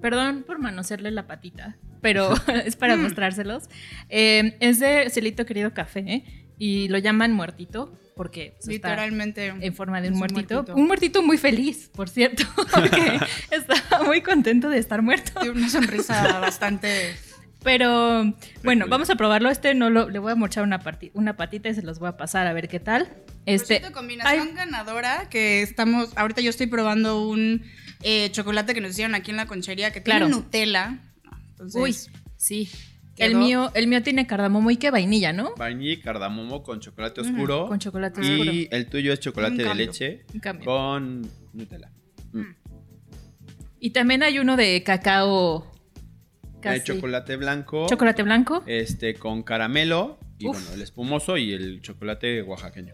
Perdón 0.00 0.44
por 0.46 0.58
manosearle 0.58 1.10
la 1.10 1.26
patita, 1.26 1.76
pero 2.00 2.32
es 2.64 2.76
para 2.76 2.96
mostrárselos. 2.96 3.64
Eh, 4.08 4.56
es 4.60 4.80
de 4.80 5.10
Celito 5.10 5.44
Querido 5.44 5.74
Café 5.74 6.00
¿eh? 6.00 6.47
Y 6.58 6.88
lo 6.88 6.98
llaman 6.98 7.32
muertito 7.32 7.92
porque 8.16 8.54
pues, 8.56 8.68
está 8.74 8.88
Literalmente. 8.90 9.46
en 9.46 9.74
forma 9.74 10.00
de 10.00 10.08
un 10.08 10.18
muertito. 10.18 10.64
Un 10.74 10.86
muertito 10.88 11.22
muy 11.22 11.38
feliz, 11.38 11.88
por 11.94 12.08
cierto, 12.08 12.42
porque 12.74 13.20
está 13.50 14.02
muy 14.04 14.22
contento 14.22 14.68
de 14.68 14.78
estar 14.78 15.02
muerto. 15.02 15.38
Tiene 15.40 15.56
una 15.58 15.68
sonrisa 15.70 16.38
bastante. 16.40 17.14
Pero 17.62 18.34
bueno, 18.62 18.86
vamos 18.88 19.10
a 19.10 19.16
probarlo. 19.16 19.50
Este 19.50 19.74
no 19.74 19.90
lo, 19.90 20.08
le 20.08 20.18
voy 20.18 20.32
a 20.32 20.34
mochar 20.36 20.64
una, 20.64 20.80
una 21.14 21.36
patita 21.36 21.68
y 21.68 21.74
se 21.74 21.82
los 21.82 21.98
voy 21.98 22.08
a 22.08 22.16
pasar 22.16 22.46
a 22.46 22.52
ver 22.52 22.68
qué 22.68 22.80
tal. 22.80 23.08
Este, 23.46 23.76
Este, 23.76 23.92
combinación 23.92 24.48
ay, 24.48 24.54
ganadora 24.54 25.28
que 25.28 25.62
estamos. 25.62 26.10
Ahorita 26.16 26.40
yo 26.40 26.50
estoy 26.50 26.66
probando 26.66 27.28
un 27.28 27.64
eh, 28.02 28.30
chocolate 28.32 28.74
que 28.74 28.80
nos 28.80 28.92
hicieron 28.92 29.14
aquí 29.14 29.30
en 29.30 29.36
la 29.38 29.46
conchería 29.46 29.92
que 29.92 30.02
Claro. 30.02 30.26
tiene 30.26 30.40
Nutella. 30.40 30.98
Entonces, 31.50 31.80
uy, 31.80 31.96
sí. 32.36 32.68
El 33.18 33.34
mío, 33.36 33.70
el 33.74 33.86
mío 33.88 34.02
tiene 34.02 34.26
cardamomo 34.26 34.70
y 34.70 34.76
que 34.76 34.90
vainilla, 34.90 35.32
¿no? 35.32 35.54
Vainilla 35.56 35.92
y 35.92 35.96
cardamomo 36.00 36.62
con 36.62 36.80
chocolate 36.80 37.20
oscuro. 37.20 37.66
Con 37.66 37.78
chocolate 37.78 38.20
y 38.24 38.40
oscuro. 38.40 38.52
el 38.70 38.86
tuyo 38.88 39.12
es 39.12 39.20
chocolate 39.20 39.62
de 39.64 39.74
leche 39.74 40.24
con 40.64 41.28
Nutella. 41.52 41.90
Y 43.80 43.90
también 43.90 44.22
hay 44.22 44.38
uno 44.38 44.56
de 44.56 44.82
cacao. 44.82 45.70
Hay 46.64 46.80
Casi. 46.80 46.84
chocolate 46.94 47.36
blanco. 47.36 47.86
Chocolate 47.88 48.22
blanco. 48.24 48.62
Este 48.66 49.14
con 49.14 49.42
caramelo. 49.42 50.18
Y 50.38 50.46
Uf. 50.48 50.56
bueno, 50.56 50.74
el 50.74 50.82
espumoso 50.82 51.36
y 51.36 51.52
el 51.52 51.80
chocolate 51.82 52.42
oaxaqueño. 52.42 52.92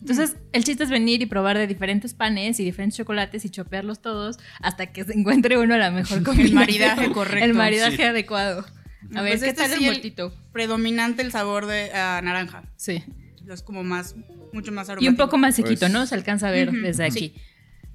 Entonces, 0.00 0.36
el 0.52 0.64
chiste 0.64 0.84
es 0.84 0.90
venir 0.90 1.22
y 1.22 1.26
probar 1.26 1.56
de 1.56 1.66
diferentes 1.66 2.12
panes 2.14 2.60
y 2.60 2.64
diferentes 2.64 2.96
chocolates 2.98 3.44
y 3.44 3.50
chopearlos 3.50 4.00
todos 4.02 4.38
hasta 4.60 4.92
que 4.92 5.02
se 5.04 5.14
encuentre 5.18 5.56
uno 5.56 5.74
a 5.74 5.78
la 5.78 5.90
mejor 5.90 6.22
combinación. 6.22 6.54
maridaje 6.60 7.10
correcto. 7.10 7.44
El 7.44 7.54
maridaje 7.54 7.96
Sí. 7.96 8.02
adecuado. 8.02 8.64
A 9.10 9.14
No, 9.14 9.22
ver, 9.22 9.32
pues 9.32 9.42
¿qué 9.42 9.48
este 9.50 9.62
tal 9.62 9.72
el 9.72 9.78
sí, 9.78 9.84
el- 9.84 9.90
muertito? 9.92 10.34
predominante 10.52 11.22
el 11.22 11.30
sabor 11.32 11.66
de 11.66 11.90
ah, 11.94 12.20
naranja. 12.22 12.64
Sí. 12.76 13.02
Es 13.50 13.62
como 13.62 13.84
más, 13.84 14.14
mucho 14.52 14.72
más 14.72 14.88
Y 14.88 14.92
aromático. 14.92 15.10
un 15.10 15.16
poco 15.16 15.36
más 15.38 15.54
sequito, 15.56 15.80
Pues- 15.80 15.92
¿no? 15.92 16.06
Se 16.06 16.14
alcanza 16.14 16.48
a 16.48 16.50
ver 16.50 16.70
desde 16.72 17.10
sí. 17.10 17.18
aquí. 17.26 17.34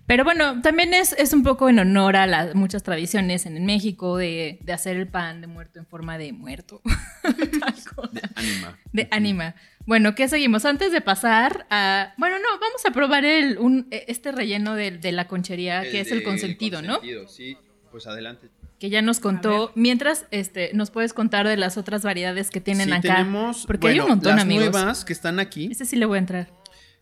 Pero 0.06 0.24
bueno, 0.24 0.60
también 0.64 0.94
es, 0.96 1.14
es 1.20 1.34
un 1.34 1.44
poco 1.44 1.70
en 1.70 1.78
honor 1.78 2.16
a 2.16 2.26
las 2.26 2.56
muchas 2.56 2.82
tradiciones 2.82 3.46
en 3.46 3.64
México 3.64 4.18
de, 4.18 4.58
de 4.64 4.74
hacer 4.74 4.98
el 4.98 5.08
pan 5.08 5.40
de 5.42 5.46
muerto 5.46 5.78
en 5.80 5.86
forma 5.86 6.18
de 6.18 6.34
muerto. 6.34 6.82
Tal 7.24 7.76
cual. 7.96 8.10
Anima. 8.36 8.78
de 8.92 9.08
ánima. 9.12 9.56
Bueno, 9.86 10.16
¿qué 10.16 10.28
seguimos? 10.28 10.66
Antes 10.66 10.92
de 10.92 11.02
pasar 11.02 11.68
a... 11.70 12.14
Bueno, 12.18 12.38
no, 12.40 12.60
vamos 12.60 12.84
a 12.88 12.92
probar 12.92 13.24
el, 13.26 13.58
un, 13.60 13.88
este 13.92 14.32
relleno 14.32 14.74
de, 14.76 14.92
de 14.92 15.12
la 15.12 15.28
conchería, 15.28 15.82
que 15.84 16.00
es 16.02 16.12
el 16.12 16.20
de 16.20 16.24
consentido, 16.24 16.82
¿no? 16.82 16.96
consentido, 17.00 17.28
Sí, 17.28 17.56
pues 17.92 18.08
adelante. 18.08 18.50
Que 18.80 18.90
ya 18.90 19.02
nos 19.02 19.20
contó. 19.20 19.72
Mientras, 19.76 20.26
este, 20.32 20.72
nos 20.74 20.90
puedes 20.90 21.14
contar 21.14 21.48
de 21.48 21.58
las 21.58 21.78
otras 21.78 22.02
variedades 22.04 22.50
que 22.50 22.62
tienen 22.62 22.88
Sí, 22.88 22.94
acá. 22.94 23.16
tenemos, 23.18 23.66
porque 23.68 23.90
hay 23.90 24.00
un 24.00 24.08
montón, 24.08 24.36
las 24.36 24.44
amigos. 24.46 24.72
nuevas 24.72 25.04
que 25.06 25.12
están 25.14 25.40
aquí. 25.40 25.68
Este 25.72 25.86
sí 25.86 25.96
le 25.98 26.06
voy 26.06 26.16
a 26.16 26.20
entrar. 26.20 26.50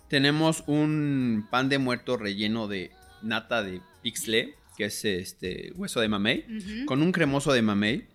Tenemos 0.07 0.63
un 0.67 1.47
pan 1.51 1.69
de 1.69 1.77
muerto 1.77 2.17
relleno 2.17 2.67
de 2.67 2.91
nata 3.21 3.61
de 3.61 3.81
pixle, 4.01 4.55
que 4.77 4.85
es 4.85 5.05
este 5.05 5.71
hueso 5.75 5.99
de 5.99 6.07
mamey, 6.07 6.45
con 6.85 7.01
un 7.01 7.11
cremoso 7.11 7.53
de 7.53 7.61
mamey. 7.61 8.07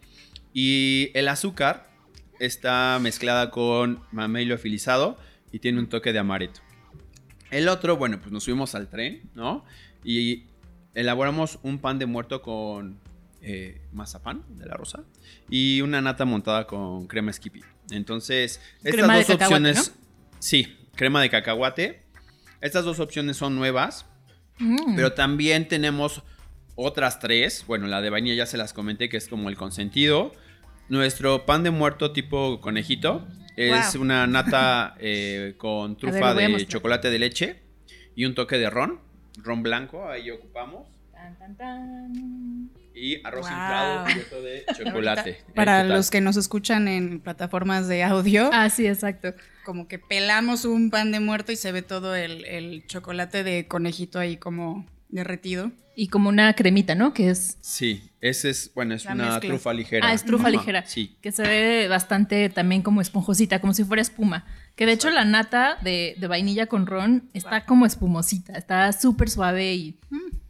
Y 0.55 1.11
el 1.15 1.29
azúcar 1.29 1.89
está 2.41 2.99
mezclada 3.01 3.51
con 3.51 4.01
mamey 4.11 4.45
liofilizado 4.45 5.19
y 5.53 5.59
tiene 5.61 5.79
un 5.79 5.87
toque 5.89 6.13
de 6.13 6.19
amaretto. 6.19 6.61
El 7.51 7.69
otro, 7.69 7.97
bueno, 7.97 8.19
pues 8.19 8.33
nos 8.33 8.45
subimos 8.45 8.75
al 8.75 8.89
tren, 8.89 9.23
¿no? 9.35 9.65
Y 10.03 10.45
elaboramos 10.95 11.59
un 11.63 11.79
pan 11.79 11.99
de 11.99 12.07
muerto 12.07 12.43
con 12.43 12.99
eh, 13.43 13.83
mazapán 13.93 14.45
de 14.57 14.67
la 14.67 14.75
rosa 14.75 15.05
y 15.51 15.81
una 15.81 16.01
nata 16.01 16.25
montada 16.25 16.67
con 16.67 17.07
crema 17.07 17.33
skippy. 17.33 17.61
Entonces, 17.91 18.61
estas 18.79 18.93
Crema 18.93 19.17
de 19.19 19.25
dos 19.25 19.31
opciones. 19.31 19.95
Sí, 20.39 20.77
crema 20.95 21.21
de 21.21 21.31
cacahuate. 21.31 22.03
Estas 22.61 22.85
dos 22.85 23.01
opciones 23.01 23.37
son 23.37 23.55
nuevas, 23.57 24.07
Mm. 24.59 24.95
pero 24.97 25.13
también 25.15 25.67
tenemos 25.67 26.23
otras 26.77 27.19
tres. 27.19 27.65
Bueno, 27.67 27.87
la 27.89 28.01
de 28.01 28.11
vainilla 28.11 28.37
ya 28.37 28.47
se 28.47 28.57
las 28.57 28.73
comenté, 28.73 29.09
que 29.09 29.17
es 29.17 29.27
como 29.29 29.49
el 29.49 29.57
consentido. 29.57 30.33
Nuestro 30.89 31.47
pan 31.47 31.63
de 31.63 31.71
muerto 31.71 32.13
tipo 32.13 32.61
conejito 32.61 33.27
es 33.57 33.95
Wow. 33.95 34.03
una 34.03 34.27
nata 34.27 34.95
eh, 35.01 35.55
con 35.59 35.97
trufa 35.97 36.35
de 36.35 36.67
chocolate 36.67 37.11
de 37.11 37.19
leche 37.19 37.63
y 38.15 38.25
un 38.27 38.35
toque 38.35 38.59
de 38.59 38.71
ron, 38.71 39.01
ron 39.39 39.63
blanco, 39.63 40.09
ahí 40.09 40.31
ocupamos. 40.31 40.87
Tan, 41.23 41.39
tan, 41.39 41.57
tan. 41.57 42.71
Y 42.95 43.25
arroz 43.25 43.43
Wow. 43.47 43.51
inflado 43.53 44.05
cubierto 44.05 44.43
de 44.43 44.65
chocolate. 44.77 45.39
Para 45.55 45.85
los 45.85 46.11
que 46.11 46.21
nos 46.21 46.37
escuchan 46.37 46.89
en 46.89 47.21
plataformas 47.21 47.87
de 47.89 48.03
audio, 48.03 48.51
Ah, 48.53 48.69
sí, 48.71 48.87
exacto. 48.87 49.35
como 49.65 49.87
que 49.89 49.99
pelamos 49.99 50.65
un 50.65 50.91
pan 50.91 51.13
de 51.13 51.21
muerto 51.21 51.53
y 51.53 51.57
se 51.57 51.71
ve 51.73 51.83
todo 51.83 52.15
el, 52.17 52.45
el 52.45 52.85
chocolate 52.87 53.45
de 53.45 53.67
conejito 53.69 54.19
ahí 54.19 54.37
como 54.37 54.85
derretido. 55.09 55.71
Y 55.95 56.09
como 56.09 56.31
una 56.31 56.55
cremita, 56.55 56.95
¿no? 56.95 57.13
Que 57.13 57.29
es. 57.29 57.59
Sí, 57.61 58.11
ese 58.23 58.49
es, 58.49 58.73
bueno, 58.75 58.95
es 58.95 59.05
La 59.05 59.13
una 59.13 59.25
mezcla. 59.33 59.49
trufa 59.51 59.75
ligera. 59.75 60.09
Ah, 60.09 60.15
es 60.15 60.25
trufa 60.25 60.45
Ajá, 60.49 60.51
ligera. 60.57 60.87
Sí. 60.87 61.17
Que 61.21 61.33
se 61.33 61.43
ve 61.43 61.87
bastante 61.87 62.49
también 62.49 62.81
como 62.83 63.03
esponjosita, 63.03 63.61
como 63.61 63.75
si 63.75 63.85
fuera 63.85 64.01
espuma. 64.01 64.47
Que 64.75 64.87
de 64.87 64.93
hecho 64.93 65.11
la 65.11 65.27
nata 65.27 65.77
de, 65.83 66.15
de 66.19 66.27
vainilla 66.29 66.65
con 66.67 66.87
ron 66.87 67.29
está 67.35 67.67
como 67.67 67.85
espumosita, 67.85 68.55
está 68.55 68.91
súper 68.93 69.29
suave 69.29 69.75
y. 69.75 69.99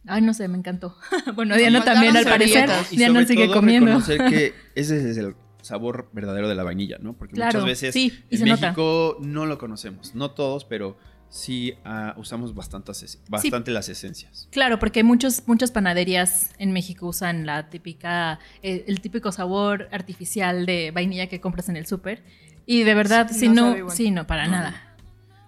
Ay, 0.07 0.21
no 0.21 0.33
sé, 0.33 0.47
me 0.47 0.57
encantó. 0.57 0.97
bueno, 1.35 1.55
Diana 1.55 1.79
faltaron 1.79 2.01
también, 2.03 2.17
al 2.17 2.23
parecer. 2.25 2.69
Y 2.91 2.97
Diana 2.97 3.13
sobre 3.21 3.27
sigue 3.27 3.45
todo 3.45 3.55
comiendo. 3.55 3.87
reconocer 3.87 4.25
que 4.29 4.53
ese 4.75 5.09
es 5.09 5.17
el 5.17 5.35
sabor 5.61 6.09
verdadero 6.11 6.49
de 6.49 6.55
la 6.55 6.63
vainilla, 6.63 6.97
¿no? 6.99 7.13
Porque 7.13 7.35
Claro, 7.35 7.59
muchas 7.59 7.65
veces 7.65 7.93
sí, 7.93 8.11
y 8.29 8.35
en 8.35 8.39
se 8.39 8.45
nota. 8.45 8.67
México 8.67 9.17
no 9.21 9.45
lo 9.45 9.57
conocemos, 9.57 10.13
no 10.13 10.31
todos, 10.31 10.65
pero 10.65 10.97
sí 11.29 11.73
ah, 11.85 12.13
usamos 12.17 12.53
bastantes, 12.53 13.19
bastante 13.29 13.71
las 13.71 13.87
esencias. 13.89 14.49
Claro, 14.51 14.77
porque 14.77 15.03
muchos, 15.03 15.43
muchas 15.47 15.71
panaderías 15.71 16.51
en 16.59 16.73
México 16.73 17.07
usan 17.07 17.45
la 17.45 17.69
típica, 17.69 18.39
eh, 18.61 18.83
el 18.87 18.99
típico 19.01 19.31
sabor 19.31 19.87
artificial 19.91 20.65
de 20.65 20.91
vainilla 20.91 21.27
que 21.27 21.39
compras 21.41 21.69
en 21.69 21.77
el 21.77 21.85
súper. 21.87 22.23
Y 22.65 22.83
de 22.83 22.93
verdad, 22.93 23.29
Sí, 23.31 23.39
si 23.39 23.49
no 23.49 23.89
sí, 23.89 24.11
no, 24.11 24.27
para 24.27 24.45
No, 24.45 24.51
nada. 24.51 24.92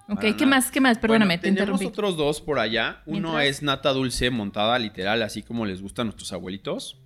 Ok, 0.09 0.35
¿qué 0.37 0.45
más? 0.45 0.69
¿Qué 0.71 0.79
más? 0.81 0.97
Perdóname, 0.99 1.37
Bueno, 1.37 1.41
te 1.41 1.47
tenemos 1.51 1.81
interrumpí. 1.81 1.85
otros 1.85 2.17
dos 2.17 2.41
por 2.41 2.59
allá. 2.59 3.01
Uno 3.05 3.29
Mientras- 3.33 3.45
es 3.47 3.63
nata 3.63 3.91
dulce 3.91 4.29
montada, 4.29 4.77
literal, 4.79 5.21
así 5.23 5.41
como 5.41 5.65
les 5.65 5.81
gusta 5.81 6.03
a 6.03 6.05
nuestros 6.05 6.31
abuelitos. 6.31 6.97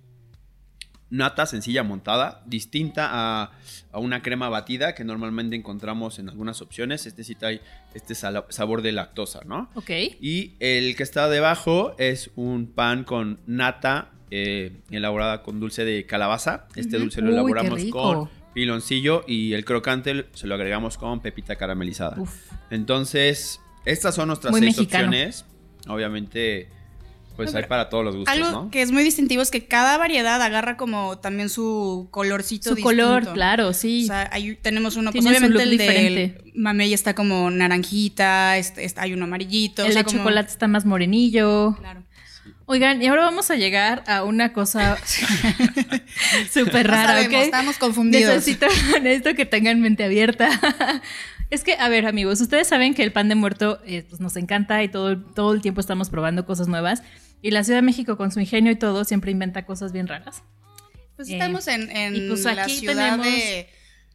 Nata 1.12 1.44
sencilla 1.46 1.82
montada, 1.82 2.40
distinta 2.46 3.08
a, 3.10 3.50
a 3.90 3.98
una 3.98 4.22
crema 4.22 4.48
batida 4.48 4.94
que 4.94 5.02
normalmente 5.02 5.56
encontramos 5.56 6.20
en 6.20 6.28
algunas 6.28 6.62
opciones. 6.62 7.04
Este 7.06 7.24
sí 7.24 7.34
trae 7.34 7.60
este 7.94 8.14
sabor 8.14 8.82
de 8.82 8.92
lactosa, 8.92 9.40
¿no? 9.44 9.70
Ok. 9.74 9.90
Y 10.20 10.54
el 10.60 10.94
que 10.94 11.02
está 11.02 11.28
debajo 11.28 11.96
es 11.98 12.30
un 12.36 12.66
pan 12.68 13.02
con 13.02 13.40
nata 13.46 14.10
eh, 14.30 14.82
elaborada 14.92 15.42
con 15.42 15.58
dulce 15.58 15.84
de 15.84 16.06
calabaza. 16.06 16.68
Este 16.76 16.98
dulce 16.98 17.20
lo 17.22 17.28
Uy, 17.28 17.32
elaboramos 17.32 17.84
con 17.86 18.28
piloncillo 18.54 19.24
y 19.26 19.52
el 19.52 19.64
crocante 19.64 20.26
se 20.34 20.46
lo 20.46 20.54
agregamos 20.54 20.96
con 20.98 21.20
pepita 21.20 21.56
caramelizada. 21.56 22.16
Uf. 22.20 22.34
Entonces, 22.70 23.60
estas 23.84 24.14
son 24.14 24.28
nuestras 24.28 24.50
Muy 24.52 24.60
seis 24.60 24.76
mexicano. 24.76 25.08
opciones. 25.08 25.44
Obviamente, 25.88 26.68
pues 27.36 27.54
hay 27.54 27.64
para 27.64 27.88
todos 27.88 28.04
los 28.04 28.16
gustos, 28.16 28.34
Algo 28.36 28.50
¿no? 28.50 28.70
que 28.70 28.82
es 28.82 28.92
muy 28.92 29.02
distintivo 29.02 29.40
es 29.40 29.50
que 29.50 29.64
cada 29.66 29.96
variedad 29.96 30.42
agarra 30.42 30.76
como 30.76 31.18
también 31.18 31.48
su 31.48 32.08
colorcito 32.10 32.70
Su 32.70 32.74
distinto. 32.74 33.02
color, 33.02 33.32
claro, 33.32 33.72
sí. 33.72 34.04
O 34.04 34.06
sea, 34.08 34.28
hay- 34.30 34.56
tenemos 34.56 34.96
uno, 34.96 35.10
pues 35.10 35.24
Tiene 35.24 35.38
obviamente 35.38 35.54
look 35.54 35.62
el 35.62 35.78
del 35.78 35.78
diferente. 35.78 36.52
mamey 36.54 36.92
está 36.92 37.14
como 37.14 37.50
naranjita, 37.50 38.58
este, 38.58 38.84
este- 38.84 39.00
hay 39.00 39.14
uno 39.14 39.24
amarillito. 39.24 39.84
el 39.84 39.88
o 39.90 39.92
sea, 39.92 40.02
de 40.02 40.06
como- 40.06 40.18
chocolate 40.18 40.50
está 40.50 40.68
más 40.68 40.84
morenillo. 40.84 41.76
Claro. 41.78 42.02
Oigan, 42.66 43.02
y 43.02 43.06
ahora 43.06 43.22
vamos 43.22 43.50
a 43.50 43.56
llegar 43.56 44.04
a 44.06 44.22
una 44.22 44.52
cosa 44.52 44.96
súper 46.64 46.86
No 46.86 46.92
rara, 46.94 47.08
sabemos, 47.08 47.34
¿ok? 47.34 47.44
Estamos 47.44 47.78
confundidos. 47.78 48.34
Necesito, 48.34 48.66
necesito 49.02 49.34
que 49.34 49.46
tengan 49.46 49.80
mente 49.80 50.04
abierta. 50.04 50.48
es 51.50 51.64
que, 51.64 51.74
a 51.74 51.88
ver, 51.88 52.06
amigos, 52.06 52.40
ustedes 52.40 52.66
saben 52.68 52.94
que 52.94 53.02
el 53.02 53.12
pan 53.12 53.28
de 53.28 53.34
muerto 53.34 53.80
eh, 53.86 54.04
pues 54.08 54.20
nos 54.20 54.36
encanta 54.36 54.82
y 54.82 54.88
todo, 54.88 55.18
todo 55.18 55.52
el 55.52 55.60
tiempo 55.62 55.80
estamos 55.80 56.10
probando 56.10 56.46
cosas 56.46 56.68
nuevas. 56.68 57.02
Y 57.42 57.50
la 57.52 57.64
Ciudad 57.64 57.78
de 57.78 57.82
México, 57.82 58.16
con 58.16 58.30
su 58.32 58.40
ingenio 58.40 58.70
y 58.72 58.76
todo, 58.76 59.04
siempre 59.04 59.30
inventa 59.30 59.64
cosas 59.64 59.92
bien 59.92 60.06
raras. 60.06 60.42
Pues 61.16 61.28
Eh, 61.28 61.32
estamos 61.34 61.66
en, 61.68 61.90
en 61.90 62.16
y 62.16 62.28
pues 62.28 62.44
la 62.44 62.68
ciudad 62.68 62.94
tenemos- 63.16 63.26
de... 63.26 63.68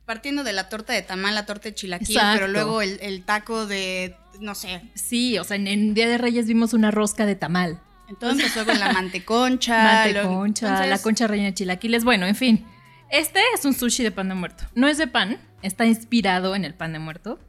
Partiendo 0.05 0.43
de 0.43 0.53
la 0.53 0.69
torta 0.69 0.93
de 0.93 1.01
tamal, 1.01 1.33
la 1.33 1.47
torta 1.47 1.69
de 1.69 1.73
chilaquil, 1.73 2.15
Exacto. 2.15 2.35
pero 2.41 2.51
luego 2.51 2.83
el, 2.83 2.99
el 3.01 3.23
taco 3.23 3.65
de, 3.65 4.15
no 4.39 4.53
sé. 4.53 4.81
Sí, 4.93 5.39
o 5.39 5.43
sea, 5.43 5.55
en, 5.55 5.65
en 5.65 5.95
Día 5.95 6.07
de 6.07 6.19
Reyes 6.19 6.45
vimos 6.45 6.73
una 6.73 6.91
rosca 6.91 7.25
de 7.25 7.33
tamal. 7.35 7.81
Entonces 8.07 8.55
luego 8.55 8.71
en 8.71 8.79
la 8.79 8.91
manteconcha. 8.93 9.83
Manteconcha, 10.05 10.67
entonces, 10.67 10.89
la 10.89 10.99
concha 10.99 11.27
rellena 11.27 11.49
de 11.49 11.53
chilaquiles. 11.55 12.03
Bueno, 12.03 12.25
en 12.25 12.35
fin. 12.35 12.65
Este 13.09 13.39
es 13.53 13.65
un 13.65 13.73
sushi 13.73 14.03
de 14.03 14.11
pan 14.11 14.29
de 14.29 14.35
muerto. 14.35 14.63
No 14.73 14.87
es 14.87 14.97
de 14.97 15.07
pan, 15.07 15.37
está 15.61 15.85
inspirado 15.85 16.55
en 16.55 16.65
el 16.65 16.73
pan 16.73 16.93
de 16.93 16.99
muerto. 16.99 17.39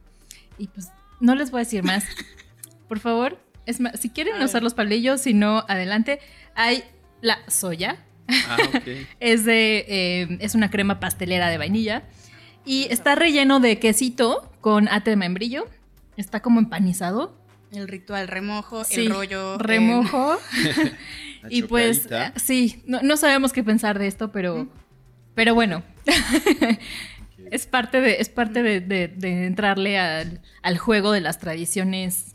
Y 0.59 0.69
pues 0.69 0.89
no 1.21 1.35
les 1.35 1.51
voy 1.51 1.61
a 1.61 1.65
decir 1.65 1.83
más. 1.83 2.05
Por 2.89 3.01
favor, 3.01 3.39
es 3.65 3.81
más, 3.81 3.99
si 3.99 4.11
quieren 4.11 4.41
usar 4.43 4.63
los 4.63 4.75
palillos, 4.75 5.21
si 5.23 5.35
no, 5.35 5.65
adelante. 5.69 6.21
Hay 6.55 6.85
la 7.21 7.39
soya. 7.49 8.05
Ah, 8.29 8.57
ok. 8.69 8.89
Es 9.21 9.45
de 9.45 9.85
eh, 9.89 10.39
es 10.41 10.55
una 10.55 10.71
crema 10.71 11.01
pastelera 11.01 11.49
de 11.49 11.59
vainilla 11.59 12.03
y 12.65 12.89
está 12.91 13.15
relleno 13.15 13.61
de 13.61 13.79
quesito 13.79 14.53
con 14.61 14.89
ate 14.89 15.11
de 15.11 15.17
membrillo. 15.17 15.67
Está 16.17 16.41
como 16.41 16.59
empanizado. 16.59 17.37
El 17.77 17.89
ritual, 17.89 18.27
remojo, 18.29 18.85
Sí, 18.85 19.03
el 19.07 19.11
rollo. 19.13 19.59
remojo. 19.59 20.39
La 21.43 21.49
Y 21.51 21.63
pues 21.63 22.09
eh, 22.11 22.33
sí, 22.37 22.83
no, 22.87 23.03
no 23.03 23.17
sabemos 23.17 23.53
qué 23.53 23.63
pensar 23.63 23.99
de 23.99 24.07
esto, 24.07 24.33
pero, 24.33 24.69
pero 25.35 25.55
bueno. 25.55 25.83
es 27.51 27.67
parte 27.67 28.01
de, 28.01 28.17
es 28.21 28.29
parte 28.29 28.63
de, 28.63 28.81
de- 28.81 29.09
de 29.09 29.47
entrarle 29.47 29.99
al, 29.99 30.41
al 30.63 30.79
juego 30.79 31.13
de 31.13 31.21
las 31.21 31.39
tradiciones 31.39 32.35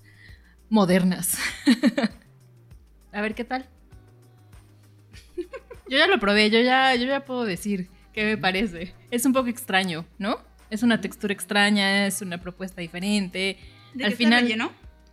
modernas. 0.69 1.37
A 3.11 3.21
ver 3.21 3.35
qué 3.35 3.43
tal. 3.43 3.65
Yo 5.89 5.97
ya 5.97 6.07
lo 6.07 6.19
probé, 6.19 6.49
yo 6.49 6.61
ya, 6.61 6.95
yo 6.95 7.05
ya 7.05 7.25
puedo 7.25 7.43
decir 7.43 7.89
qué 8.13 8.23
me 8.23 8.37
parece. 8.37 8.93
Es 9.09 9.25
un 9.25 9.33
poco 9.33 9.49
extraño, 9.49 10.05
¿no? 10.17 10.39
Es 10.69 10.83
una 10.83 11.01
textura 11.01 11.33
extraña, 11.33 12.07
es 12.07 12.21
una 12.21 12.37
propuesta 12.37 12.79
diferente. 12.79 13.57
¿De 13.93 14.05
Al 14.05 14.11
qué 14.11 14.15
final 14.15 14.43
está 14.43 14.45
relleno? 14.45 14.71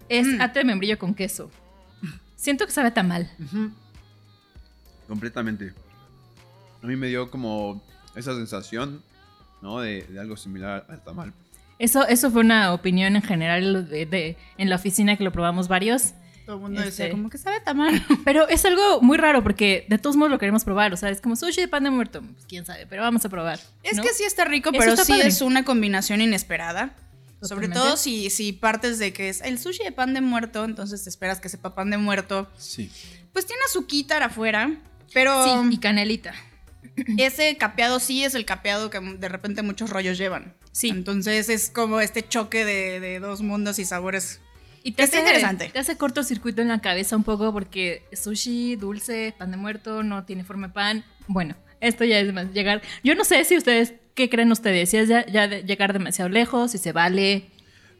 Es 0.09 0.27
Mm. 0.27 0.41
ate 0.41 0.59
de 0.61 0.65
membrillo 0.65 0.99
con 0.99 1.15
queso. 1.15 1.51
Siento 2.37 2.67
que 2.67 2.73
sabe 2.73 2.91
tan 2.93 3.09
mal. 3.09 3.31
Ujú. 3.41 3.71
Completamente. 5.07 5.73
A 6.83 6.87
mí 6.87 6.97
me 6.97 7.09
dio 7.09 7.31
como 7.31 7.83
esa 8.15 8.35
sensación, 8.35 9.03
¿no? 9.63 9.81
De, 9.81 10.03
de 10.03 10.21
algo 10.21 10.37
similar 10.37 10.87
al 10.89 11.03
tamal. 11.03 11.33
Eso, 11.79 12.07
eso 12.07 12.31
fue 12.31 12.41
una 12.43 12.73
opinión 12.73 13.17
en 13.17 13.23
general 13.23 13.89
de, 13.89 14.07
de- 14.07 14.37
en 14.59 14.69
la 14.71 14.77
oficina 14.77 15.17
que 15.17 15.25
lo 15.25 15.33
probamos 15.33 15.69
varios. 15.69 16.13
Todo 16.45 16.57
el 16.57 16.63
mundo 16.63 16.81
Este- 16.81 17.03
decía, 17.05 17.11
como 17.11 17.31
que 17.31 17.39
sabe 17.39 17.61
tamal. 17.61 18.03
Pero 18.25 18.49
es 18.49 18.65
algo 18.65 19.01
muy 19.01 19.17
raro 19.19 19.43
porque 19.43 19.87
de 19.89 19.99
todos 19.99 20.17
modos 20.17 20.31
lo 20.31 20.39
queremos 20.39 20.65
probar. 20.65 20.93
O 20.93 20.97
sea, 20.97 21.11
es 21.11 21.21
como 21.21 21.37
sushi 21.37 21.61
de 21.63 21.69
pan 21.69 21.85
de 21.85 21.91
muerto. 21.91 22.21
Pues, 22.23 22.47
quién 22.47 22.65
sabe, 22.65 22.87
pero 22.87 23.03
vamos 23.03 23.25
a 23.25 23.29
probar. 23.29 23.59
Es 23.83 23.97
¿no? 23.97 24.03
que 24.03 24.11
sí 24.11 24.25
está 24.25 24.45
rico, 24.45 24.71
Eso 24.71 24.79
pero 24.79 24.93
está 24.93 25.05
sí 25.05 25.13
padre. 25.13 25.29
es 25.29 25.41
una 25.43 25.65
combinación 25.65 26.21
inesperada. 26.21 26.95
Sobre 27.41 27.69
todo 27.69 27.97
si, 27.97 28.31
si 28.31 28.53
partes 28.53 28.99
de 28.99 29.13
que 29.13 29.29
es 29.29 29.41
el 29.43 29.59
sushi 29.59 29.85
de 29.85 29.93
pan 29.93 30.13
de 30.15 30.21
muerto, 30.21 30.65
entonces 30.65 31.05
te 31.05 31.11
esperas 31.11 31.41
que 31.41 31.49
sepa 31.49 31.75
pan 31.75 31.91
de 31.91 31.99
muerto. 31.99 32.49
Sí. 32.57 32.91
Pues 33.33 33.47
tiene 33.47 33.63
azuquitar 33.67 34.23
afuera, 34.23 34.77
pero 35.15 35.45
Sí, 35.45 35.75
y 35.75 35.79
canelita. 35.79 36.35
ese 37.19 37.57
capeado 37.57 38.01
sí 38.01 38.25
es 38.25 38.35
el 38.35 38.45
capeado 38.45 38.91
que 38.91 38.99
de 39.01 39.29
repente 39.29 39.63
muchos 39.63 39.91
rollos 39.91 40.19
llevan. 40.19 40.55
Sí. 40.73 40.89
Entonces 40.89 41.49
es 41.49 41.71
como 41.71 42.01
este 42.01 42.27
choque 42.27 42.65
de, 42.65 43.01
de 43.01 43.21
dos 43.21 43.41
mundos 43.43 43.79
y 43.79 43.85
sabores. 43.85 44.41
Y 44.83 44.93
te 44.93 45.03
Está 45.03 45.19
hace, 45.19 45.27
interesante. 45.27 45.71
Te 45.71 45.79
hace 45.79 45.97
cortocircuito 45.97 46.63
en 46.63 46.69
la 46.69 46.81
cabeza 46.81 47.17
un 47.17 47.25
poco 47.25 47.53
porque 47.53 48.05
sushi, 48.13 48.77
dulce, 48.77 49.35
pan 49.37 49.51
de 49.51 49.57
muerto, 49.57 50.03
no 50.03 50.25
tiene 50.25 50.45
forma 50.45 50.69
de 50.69 50.73
pan. 50.73 51.05
Bueno, 51.27 51.57
esto 51.81 52.05
ya 52.05 52.19
es 52.19 52.33
más 52.33 52.53
llegar. 52.53 52.83
Yo 53.05 53.15
no 53.15 53.25
sé 53.25 53.45
si 53.45 53.57
ustedes, 53.57 53.95
¿qué 54.19 54.29
creen 54.29 54.51
ustedes? 54.51 54.91
Si 54.91 54.97
es 54.97 55.09
ya, 55.09 55.25
ya 55.27 55.47
de- 55.47 55.63
llegar 55.63 55.93
demasiado 55.93 56.29
lejos, 56.29 56.73
si 56.73 56.79
se 56.79 56.91
vale. 56.93 57.45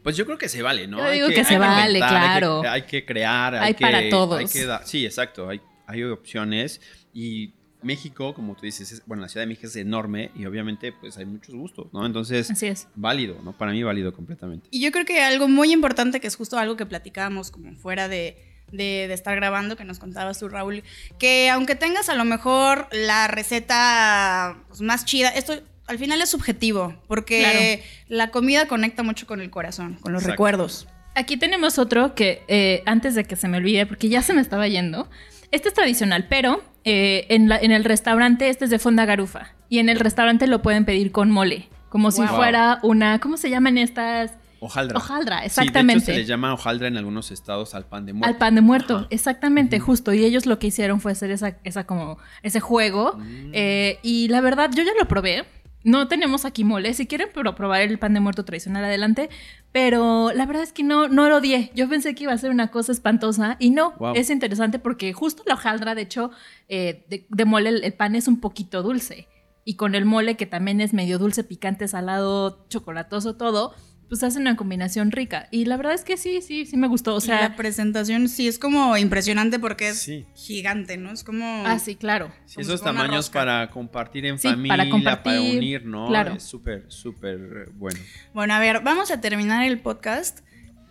Pues 0.03 0.15
yo 0.17 0.25
creo 0.25 0.37
que 0.37 0.49
se 0.49 0.61
vale, 0.61 0.85
¿no? 0.87 0.97
Yo 0.99 1.11
digo 1.11 1.27
que 1.29 1.45
se 1.45 1.53
hay 1.53 1.59
vale, 1.59 1.87
inventar, 1.99 2.13
hay 2.15 2.19
que- 2.21 2.39
claro. 2.39 2.61
Hay 2.69 2.81
que, 2.83 3.05
crear, 3.05 3.55
hay, 3.55 3.67
Hay 3.69 3.73
que- 3.73 3.81
para 3.85 4.09
todos. 4.09 4.39
hay 4.39 4.47
que 4.47 4.65
da- 4.65 4.85
sí, 4.85 5.05
exacto. 5.05 5.47
Hay, 5.49 5.61
hay 5.87 6.03
opciones. 6.03 6.81
Y 7.13 7.53
México, 7.81 8.33
como 8.33 8.55
tú 8.55 8.63
dices, 8.63 8.91
es- 8.91 9.03
bueno, 9.05 9.21
la 9.21 9.29
Ciudad 9.29 9.43
de 9.43 9.47
México 9.47 9.67
es 9.67 9.75
enorme 9.77 10.31
y 10.35 10.45
obviamente 10.45 10.91
pues 10.91 11.17
hay 11.17 11.25
muchos 11.25 11.55
gustos, 11.55 11.87
¿no? 11.93 12.05
Entonces, 12.05 12.51
Así 12.51 12.67
es. 12.67 12.87
válido, 12.95 13.37
¿no? 13.43 13.53
Para 13.57 13.71
mí 13.71 13.81
válido 13.83 14.13
completamente. 14.13 14.67
Y 14.71 14.81
yo 14.81 14.91
creo 14.91 15.05
que 15.05 15.21
algo 15.21 15.47
muy 15.47 15.71
importante, 15.71 16.19
que 16.19 16.27
es 16.27 16.35
justo 16.35 16.57
algo 16.57 16.75
que 16.75 16.85
platicábamos 16.85 17.51
como 17.51 17.73
fuera 17.77 18.07
de, 18.09 18.37
de- 18.71 19.05
de 19.07 19.13
estar 19.13 19.35
grabando, 19.35 19.75
que 19.77 19.83
nos 19.85 19.97
contabas 19.99 20.39
tú, 20.39 20.47
Raúl, 20.49 20.83
que 21.17 21.49
aunque 21.49 21.75
tengas 21.75 22.07
a 22.09 22.15
lo 22.15 22.23
mejor 22.25 22.87
la 22.91 23.27
receta 23.27 24.57
pues, 24.67 24.81
más 24.81 25.05
chida, 25.05 25.29
esto 25.29 25.61
al 25.89 25.97
final 25.97 26.21
es 26.21 26.29
subjetivo, 26.29 26.93
porque 27.07 27.83
la 28.07 28.31
comida 28.31 28.67
conecta 28.67 29.03
mucho 29.03 29.27
con 29.27 29.41
el 29.41 29.49
corazón, 29.49 29.95
con 30.01 30.13
los 30.13 30.21
Exacto. 30.21 30.31
recuerdos. 30.33 30.87
Aquí 31.15 31.35
tenemos 31.37 31.77
otro 31.79 32.15
que 32.15 32.43
eh, 32.47 32.83
antes 32.85 33.15
de 33.15 33.25
que 33.25 33.35
se 33.35 33.47
me 33.47 33.57
olvide, 33.57 33.85
porque 33.85 34.07
ya 34.07 34.21
se 34.21 34.33
me 34.33 34.41
estaba 34.41 34.67
yendo. 34.67 35.09
Este 35.51 35.67
es 35.69 35.73
tradicional, 35.73 36.27
pero 36.29 36.63
eh, 36.85 37.25
en, 37.29 37.49
la- 37.49 37.57
en 37.57 37.71
el 37.71 37.83
restaurante 37.83 38.49
este 38.49 38.65
es 38.65 38.71
de 38.71 38.79
fonda 38.79 39.05
garufa. 39.05 39.53
Y 39.67 39.79
en 39.79 39.89
el 39.89 39.99
restaurante 39.99 40.47
lo 40.47 40.61
pueden 40.61 40.85
pedir 40.85 41.11
con 41.11 41.29
mole. 41.31 41.67
Como 41.89 42.11
si 42.11 42.21
Wow. 42.21 42.35
fuera 42.35 42.79
una. 42.83 43.19
¿Cómo 43.19 43.35
se 43.37 43.49
llaman 43.49 43.77
estas? 43.79 44.31
Hojaldra. 44.61 44.97
Hojaldra, 44.97 45.35
Sí, 45.37 45.41
de 45.41 45.45
hecho, 45.47 45.61
exactamente. 45.61 46.05
se 46.05 46.13
le 46.13 46.25
llama 46.25 46.53
hojaldra 46.53 46.87
en 46.87 46.97
algunos 46.97 47.31
estados 47.31 47.73
al 47.75 47.85
pan 47.85 48.05
de 48.05 48.13
muerto. 48.13 48.27
Al 48.33 48.37
pan 48.37 48.55
de 48.55 48.61
muerto, 48.61 48.97
Ajá. 48.97 49.07
exactamente, 49.09 49.79
justo. 49.79 50.13
Y 50.13 50.23
ellos 50.25 50.45
lo 50.45 50.59
que 50.59 50.67
hicieron 50.67 50.99
fue 51.01 51.13
hacer 51.13 51.31
esa, 51.31 51.55
esa 51.63 51.85
como, 51.85 52.17
ese 52.43 52.59
juego. 52.59 53.13
Mm. 53.17 53.51
Eh, 53.53 53.99
y 54.03 54.27
la 54.27 54.41
verdad, 54.41 54.69
yo 54.73 54.83
ya 54.83 54.91
lo 54.99 55.07
probé. 55.07 55.45
No 55.83 56.07
tenemos 56.07 56.45
aquí 56.45 56.63
mole. 56.63 56.93
Si 56.93 57.07
quieren 57.07 57.29
pero 57.33 57.55
probar 57.55 57.81
el 57.81 57.99
pan 57.99 58.13
de 58.13 58.19
muerto 58.19 58.45
tradicional, 58.45 58.83
adelante. 58.83 59.29
Pero 59.71 60.31
la 60.33 60.45
verdad 60.45 60.63
es 60.63 60.73
que 60.73 60.83
no, 60.83 61.07
no 61.07 61.29
lo 61.29 61.37
odié. 61.37 61.71
Yo 61.75 61.87
pensé 61.87 62.15
que 62.15 62.23
iba 62.23 62.33
a 62.33 62.37
ser 62.37 62.51
una 62.51 62.71
cosa 62.71 62.91
espantosa 62.91 63.55
y 63.59 63.69
no. 63.69 63.93
Wow. 63.99 64.13
Es 64.15 64.29
interesante 64.29 64.79
porque 64.79 65.13
justo 65.13 65.43
la 65.45 65.53
hojaldra, 65.53 65.95
de 65.95 66.01
hecho, 66.01 66.31
eh, 66.67 67.05
de, 67.09 67.25
de 67.29 67.45
mole, 67.45 67.69
el, 67.69 67.83
el 67.83 67.93
pan 67.93 68.15
es 68.15 68.27
un 68.27 68.39
poquito 68.39 68.83
dulce. 68.83 69.27
Y 69.65 69.75
con 69.75 69.93
el 69.93 70.05
mole, 70.05 70.35
que 70.35 70.47
también 70.47 70.81
es 70.81 70.93
medio 70.93 71.19
dulce, 71.19 71.43
picante, 71.43 71.87
salado, 71.87 72.65
chocolatoso, 72.69 73.35
todo, 73.35 73.75
pues 74.09 74.23
hace 74.23 74.39
una 74.39 74.55
combinación 74.55 75.11
rica. 75.11 75.47
Y 75.51 75.65
la 75.65 75.77
verdad 75.77 75.93
es 75.93 76.03
que 76.03 76.17
sí, 76.17 76.41
sí, 76.41 76.65
sí 76.65 76.75
me 76.75 76.87
gustó. 76.87 77.15
O 77.15 77.21
sea, 77.21 77.39
la 77.41 77.55
presentación 77.55 78.27
sí 78.27 78.47
es 78.47 78.57
como 78.59 78.97
impresionante 78.97 79.59
porque 79.59 79.89
es 79.89 79.99
Sí. 80.01 80.25
gigante, 80.35 80.97
¿no? 80.97 81.11
Es 81.11 81.23
como... 81.23 81.63
ah, 81.65 81.77
sí, 81.79 81.95
claro. 81.95 82.31
Sí, 82.45 82.59
esos 82.61 82.81
tamaños 82.81 83.29
para 83.29 83.69
compartir 83.69 84.25
en 84.25 84.39
Sí, 84.39 84.49
familia, 84.49 84.75
para 84.77 84.89
compartir, 84.89 85.57
unir, 85.57 85.85
¿no? 85.85 86.07
claro. 86.07 86.33
Es 86.33 86.43
súper, 86.43 86.85
súper 86.89 87.69
bueno. 87.75 87.99
Bueno, 88.33 88.53
a 88.55 88.59
ver, 88.59 88.81
vamos 88.83 89.11
a 89.11 89.21
terminar 89.21 89.63
el 89.65 89.79
podcast 89.79 90.39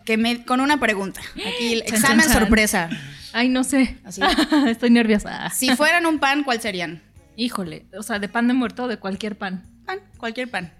que 0.05 0.17
me, 0.17 0.45
con 0.45 0.61
una 0.61 0.79
pregunta. 0.81 1.21
Aquí 1.35 1.73
el 1.75 1.83
Chan, 1.85 1.95
examen 1.97 2.21
chan, 2.21 2.29
chan. 2.33 2.39
sorpresa. 2.41 2.89
Ay, 3.33 3.49
no 3.49 3.65
sé. 3.65 3.99
Así. 4.05 4.23
Estoy 4.69 4.91
nerviosa. 4.91 5.51
Si 5.51 5.69
fueran 5.77 6.07
un 6.07 6.19
pan, 6.19 6.45
¿cuál 6.45 6.61
serían? 6.61 7.03
Híjole, 7.37 7.87
o 7.99 8.03
sea, 8.03 8.19
de 8.19 8.29
pan 8.29 8.49
de 8.49 8.55
muerto 8.55 8.85
o 8.85 8.89
de 8.89 8.97
cualquier 8.99 9.37
pan. 9.37 9.65
Pan, 9.85 9.99
cualquier 10.19 10.49
pan. 10.51 10.73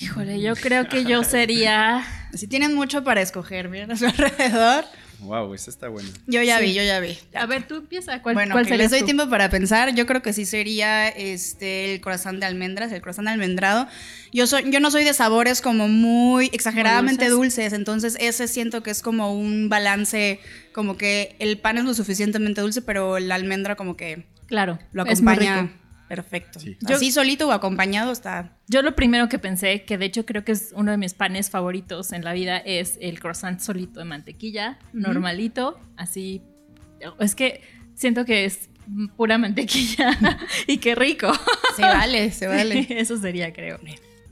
Híjole, 0.00 0.40
yo 0.40 0.54
creo 0.54 0.88
que 0.88 1.04
yo 1.04 1.24
sería. 1.24 2.04
Si 2.34 2.46
tienen 2.46 2.74
mucho 2.74 3.02
para 3.04 3.20
escoger, 3.20 3.68
bien 3.68 3.90
a 3.90 3.96
su 3.96 4.06
alrededor. 4.06 4.84
Wow, 5.20 5.52
esa 5.54 5.70
está 5.70 5.88
buena. 5.88 6.08
Yo 6.28 6.40
ya 6.42 6.58
Sí. 6.58 6.66
vi, 6.66 6.74
yo 6.74 6.82
ya 6.84 7.00
vi. 7.00 7.18
A 7.34 7.46
ver, 7.46 7.66
tú 7.66 7.74
empieza. 7.78 8.22
¿Cuál, 8.22 8.36
bueno, 8.36 8.52
cuál 8.54 8.66
que 8.66 8.76
les 8.78 8.92
doy 8.92 9.00
tú? 9.00 9.06
tiempo 9.06 9.28
para 9.28 9.50
pensar. 9.50 9.92
Yo 9.92 10.06
creo 10.06 10.22
que 10.22 10.32
sí 10.32 10.44
sería 10.44 11.08
este 11.08 11.92
el 11.94 12.00
croissant 12.00 12.38
de 12.38 12.46
almendras, 12.46 12.92
el 12.92 13.00
croissant 13.02 13.26
almendrado. 13.26 13.88
Yo 14.32 14.46
soy, 14.46 14.70
yo 14.70 14.78
no 14.78 14.92
soy 14.92 15.02
de 15.02 15.14
sabores 15.14 15.60
como 15.60 15.88
muy 15.88 16.50
exageradamente 16.52 17.24
Muy 17.24 17.32
dulces. 17.46 17.72
entonces 17.72 18.16
ese 18.20 18.46
siento 18.46 18.84
que 18.84 18.92
es 18.92 19.02
como 19.02 19.34
un 19.34 19.68
balance, 19.68 20.38
como 20.72 20.96
que 20.96 21.34
el 21.40 21.58
pan 21.58 21.78
es 21.78 21.84
lo 21.84 21.94
suficientemente 21.94 22.60
dulce, 22.60 22.80
pero 22.82 23.18
la 23.18 23.34
almendra 23.34 23.74
como 23.74 23.96
que 23.96 24.24
Claro, 24.46 24.78
lo 24.92 25.04
es 25.04 25.20
muy 25.20 25.32
acompaña 25.32 25.62
rico. 25.62 25.74
Perfecto. 26.08 26.58
Sí. 26.60 26.76
Yo- 26.80 26.96
Así 26.96 27.12
solito 27.12 27.46
o 27.48 27.52
acompañado 27.52 28.10
está. 28.12 28.56
Yo 28.66 28.82
lo 28.82 28.96
primero 28.96 29.28
que 29.28 29.38
pensé, 29.38 29.84
que 29.84 29.98
de 29.98 30.06
hecho 30.06 30.24
creo 30.26 30.44
que 30.44 30.52
es 30.52 30.72
uno 30.74 30.90
de 30.90 30.96
mis 30.96 31.14
panes 31.14 31.50
favoritos 31.50 32.12
en 32.12 32.24
la 32.24 32.32
vida, 32.32 32.56
es 32.58 32.98
el 33.00 33.20
croissant 33.20 33.60
solito 33.60 34.00
de 34.00 34.06
mantequilla, 34.06 34.78
normalito, 34.92 35.78
así. 35.96 36.42
Es 37.20 37.34
que 37.34 37.60
siento 37.94 38.24
que 38.24 38.44
es 38.44 38.68
pura 39.16 39.38
mantequilla 39.38 40.18
y 40.66 40.78
qué 40.78 40.94
rico. 40.94 41.30
Se 41.76 41.82
vale, 41.82 42.30
se 42.32 42.46
vale. 42.46 42.86
Eso 42.90 43.16
sería, 43.18 43.52
creo. 43.52 43.78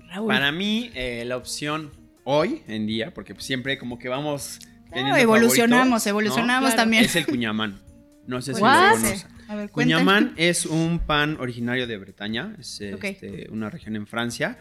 Raúl. 0.08 0.28
Para 0.28 0.50
mí, 0.52 0.90
eh, 0.94 1.24
la 1.26 1.36
opción 1.36 1.90
hoy 2.24 2.62
en 2.66 2.86
día, 2.86 3.12
porque 3.12 3.34
siempre 3.38 3.78
como 3.78 3.98
que 3.98 4.08
vamos. 4.08 4.58
teniendo 4.90 5.16
evolucionamos, 5.16 6.02
favoritos, 6.02 6.06
evolucionamos 6.06 6.70
Claro. 6.70 6.82
también. 6.82 7.04
Es 7.04 7.14
el 7.16 7.26
cuñamán. 7.26 7.78
No 8.26 8.40
sé 8.42 8.54
si 8.54 8.60
lo 8.60 8.66
conocen. 8.66 9.18
A 9.48 9.54
ver. 9.54 9.70
Cuñamán 9.70 10.34
es 10.36 10.66
un 10.66 10.98
pan 10.98 11.36
originario 11.40 11.86
de 11.86 11.96
Bretaña, 11.98 12.54
es 12.58 12.80
este, 12.80 13.48
una 13.50 13.70
región 13.70 13.94
en 13.96 14.06
Francia. 14.06 14.58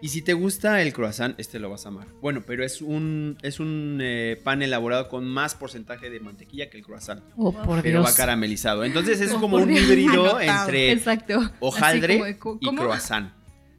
Y 0.00 0.08
si 0.08 0.20
te 0.22 0.34
gusta 0.34 0.82
el 0.82 0.92
croissant, 0.92 1.34
este 1.38 1.58
lo 1.58 1.70
vas 1.70 1.86
a 1.86 1.88
amar. 1.88 2.06
Bueno, 2.20 2.42
pero 2.46 2.62
es 2.64 2.82
un, 2.82 3.38
es 3.42 3.58
un 3.58 4.00
eh, 4.02 4.38
pan 4.42 4.60
elaborado 4.60 5.08
con 5.08 5.24
más 5.26 5.54
porcentaje 5.54 6.10
de 6.10 6.20
mantequilla 6.20 6.68
que 6.68 6.76
el 6.78 6.84
croissant. 6.84 7.22
Oh, 7.36 7.52
por 7.52 7.80
pero 7.80 8.00
Dios. 8.00 8.10
va 8.12 8.14
caramelizado. 8.14 8.84
Entonces 8.84 9.20
es 9.22 9.32
Oh, 9.32 9.40
como 9.40 9.56
un 9.56 9.68
Dios. 9.68 9.80
híbrido 9.82 10.36
Anotado. 10.36 10.60
entre 10.64 10.92
Exacto. 10.92 11.50
hojaldre 11.60 12.36
y 12.60 12.76
croissant. 12.76 13.32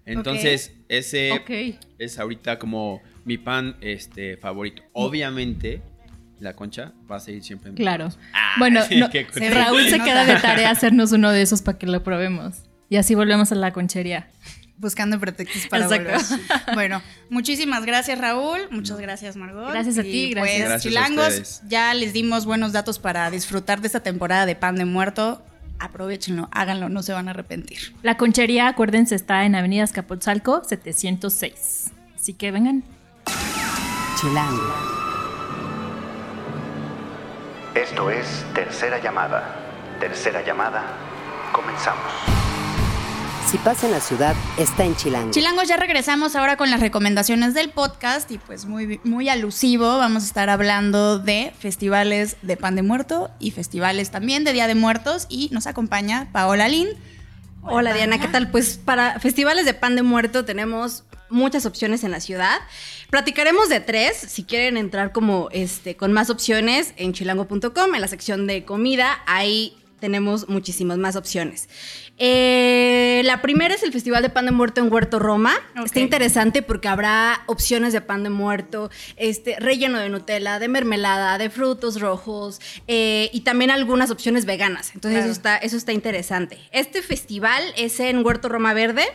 Entonces, 0.08 0.72
ese 0.88 1.32
es 2.00 2.20
ahorita 2.20 2.60
como 2.60 3.02
mi 3.24 3.38
pan 3.40 3.76
este, 3.82 4.38
favorito. 4.38 4.84
Obviamente, 4.94 5.82
la 6.40 6.54
concha 6.54 6.92
va 7.10 7.18
a 7.18 7.20
seguir 7.20 7.44
siempre 7.44 7.70
en 7.70 7.76
mi 7.76 7.82
Claro. 7.82 8.10
Ah, 8.34 8.54
bueno, 8.60 8.82
no. 8.92 9.10
Raúl 9.50 9.88
se 9.90 10.00
queda 10.00 10.26
de 10.26 10.36
tarea 10.36 10.70
hacernos 10.72 11.12
uno 11.12 11.32
de 11.32 11.42
esos 11.42 11.62
para 11.62 11.78
que 11.78 11.88
lo 11.88 12.04
probemos. 12.04 12.56
Y 12.90 12.98
así 12.98 13.16
volvemos 13.16 13.52
a 13.52 13.56
la 13.56 13.72
conchería. 13.74 14.28
Buscando 14.78 15.18
pretextos 15.20 15.68
para 15.68 15.86
Exacto. 15.86 16.12
volver. 16.12 16.76
Bueno, 16.76 17.02
muchísimas 17.30 17.86
gracias 17.86 18.20
Raúl, 18.20 18.60
muchas 18.72 19.00
gracias 19.00 19.38
Margot. 19.38 19.72
Gracias 19.72 19.98
a 19.98 20.04
ti, 20.04 20.10
Y, 20.10 20.30
gracias. 20.32 20.58
Pues, 20.58 20.70
Gracias 20.70 20.80
a 20.86 20.90
chilangos, 20.90 21.28
ustedes. 21.28 21.62
ya 21.70 21.94
les 21.94 22.12
dimos 22.12 22.46
buenos 22.46 22.74
datos 22.74 23.00
para 23.00 23.32
disfrutar 23.32 23.80
de 23.80 23.88
esta 23.88 24.02
temporada 24.02 24.46
de 24.46 24.56
pan 24.56 24.76
de 24.76 24.84
muerto. 24.86 25.42
Aprovechenlo, 25.80 26.50
háganlo, 26.52 26.90
no 26.90 27.04
se 27.04 27.14
van 27.14 27.28
a 27.30 27.32
arrepentir. 27.32 27.96
La 28.04 28.18
conchería, 28.18 28.68
acuérdense, 28.68 29.16
está 29.16 29.46
en 29.46 29.56
Avenida 29.56 29.84
Escapotzalco 29.86 30.62
706. 30.66 31.92
Así 32.16 32.34
que 32.34 32.52
vengan. 32.52 32.84
Chilango. 34.20 35.05
Esto 37.76 38.10
es 38.10 38.26
Tercera 38.54 39.04
Llamada. 39.04 39.54
Tercera 40.00 40.42
Llamada. 40.46 40.82
Comenzamos. 41.52 42.10
Si 43.52 43.58
pasa 43.58 43.88
en 43.88 43.92
la 43.92 44.00
ciudad, 44.00 44.34
está 44.58 44.86
en 44.86 44.96
Chilango. 44.96 45.32
Chilangos, 45.32 45.68
ya 45.68 45.76
regresamos 45.76 46.38
ahora 46.38 46.56
con 46.56 46.72
las 46.72 46.80
recomendaciones 46.80 47.54
del 47.54 47.72
podcast 47.72 48.32
y 48.32 48.38
pues 48.38 48.66
muy, 48.66 49.02
muy 49.04 49.28
alusivo 49.28 49.98
vamos 49.98 50.24
a 50.24 50.26
estar 50.26 50.50
hablando 50.50 51.20
de 51.20 51.52
festivales 51.60 52.38
de 52.44 52.56
pan 52.56 52.78
de 52.78 52.82
muerto 52.82 53.30
y 53.40 53.52
festivales 53.52 54.10
también 54.10 54.46
de 54.46 54.54
Día 54.54 54.68
de 54.68 54.76
Muertos 54.76 55.26
y 55.28 55.50
nos 55.52 55.68
acompaña 55.68 56.30
Paola 56.32 56.70
Lin. 56.70 56.88
Hola 57.62 57.94
Diana, 57.94 58.22
¿qué 58.22 58.30
tal? 58.30 58.52
Pues 58.52 58.78
para 58.78 59.20
festivales 59.20 59.66
de 59.66 59.74
pan 59.74 59.98
de 59.98 60.02
muerto 60.02 60.46
tenemos 60.46 61.04
muchas 61.30 61.66
opciones 61.66 62.04
en 62.04 62.12
la 62.12 62.20
ciudad. 62.20 62.60
Platicaremos 63.10 63.70
de 63.70 63.80
tres, 63.80 64.18
si 64.18 64.44
quieren 64.44 64.78
entrar 64.78 65.12
como 65.12 65.50
este 65.52 65.96
con 65.96 66.14
más 66.14 66.30
opciones 66.30 66.94
en 66.98 67.14
chilango.com, 67.14 67.96
en 67.96 68.02
la 68.02 68.08
sección 68.08 68.48
de 68.48 68.66
comida, 68.66 69.22
ahí 69.26 69.78
tenemos 70.00 70.50
muchísimas 70.50 70.98
más 70.98 71.16
opciones. 71.16 71.68
Eh, 72.18 73.22
la 73.26 73.42
primera 73.42 73.74
es 73.74 73.84
el 73.84 73.92
Festival 73.92 74.22
de 74.22 74.30
Pan 74.30 74.46
de 74.46 74.52
Muerto 74.52 74.82
en 74.82 74.92
Huerto 74.92 75.20
Roma. 75.20 75.54
Está 75.84 76.00
interesante 76.00 76.62
porque 76.62 76.88
habrá 76.88 77.42
opciones 77.48 77.92
de 77.92 78.02
pan 78.02 78.24
de 78.24 78.30
muerto, 78.30 78.90
este, 79.18 79.60
relleno 79.60 80.00
de 80.00 80.10
Nutella, 80.10 80.60
de 80.60 80.68
mermelada, 80.68 81.38
de 81.38 81.50
frutos 81.50 82.00
rojos 82.00 82.62
eh, 82.88 83.30
y 83.34 83.42
también 83.42 83.72
algunas 83.72 84.12
opciones 84.12 84.46
veganas. 84.46 84.92
Entonces 84.94 85.18
Claro. 85.20 85.32
eso, 85.32 85.40
está, 85.40 85.58
eso 85.58 85.78
está 85.78 85.92
interesante. 85.92 86.60
Este 86.72 87.02
festival 87.02 87.64
es 87.76 88.00
en 88.00 88.26
Huerto 88.26 88.48
Roma 88.48 88.74
Verde, 88.74 89.06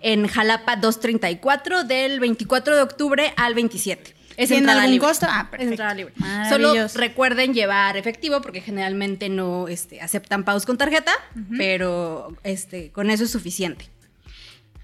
en 0.00 0.26
Jalapa 0.26 0.76
234, 0.76 1.84
del 1.84 2.20
24 2.20 2.76
de 2.76 2.82
octubre 2.82 3.32
al 3.36 3.54
27. 3.54 4.14
Es 4.36 4.48
¿Tiene 4.48 4.58
entrada 4.60 4.80
algún 4.82 4.92
libre. 4.92 5.06
costo? 5.08 5.26
Ah, 5.28 5.50
Es 5.58 5.68
entrada 5.68 5.92
libre. 5.94 6.14
Solo 6.48 6.72
recuerden 6.94 7.52
llevar 7.52 7.96
efectivo 7.98 8.40
porque 8.40 8.62
generalmente 8.62 9.28
no 9.28 9.68
este, 9.68 10.00
aceptan 10.00 10.44
pagos 10.44 10.64
con 10.64 10.78
tarjeta, 10.78 11.12
pero 11.58 12.34
este, 12.42 12.90
con 12.90 13.10
eso 13.10 13.24
es 13.24 13.30
suficiente. 13.30 13.90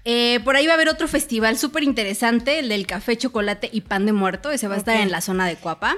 Eh, 0.09 0.39
por 0.45 0.55
ahí 0.55 0.65
va 0.65 0.71
a 0.71 0.75
haber 0.75 0.87
otro 0.87 1.09
festival 1.09 1.57
súper 1.57 1.83
interesante, 1.83 2.59
el 2.59 2.69
del 2.69 2.87
café, 2.87 3.17
chocolate 3.17 3.69
y 3.69 3.81
pan 3.81 4.05
de 4.05 4.13
muerto. 4.13 4.51
Ese 4.51 4.69
va 4.69 4.75
a 4.75 4.77
estar 4.77 4.95
en 5.01 5.11
la 5.11 5.19
zona 5.19 5.45
de 5.45 5.57
Cuapa. 5.57 5.97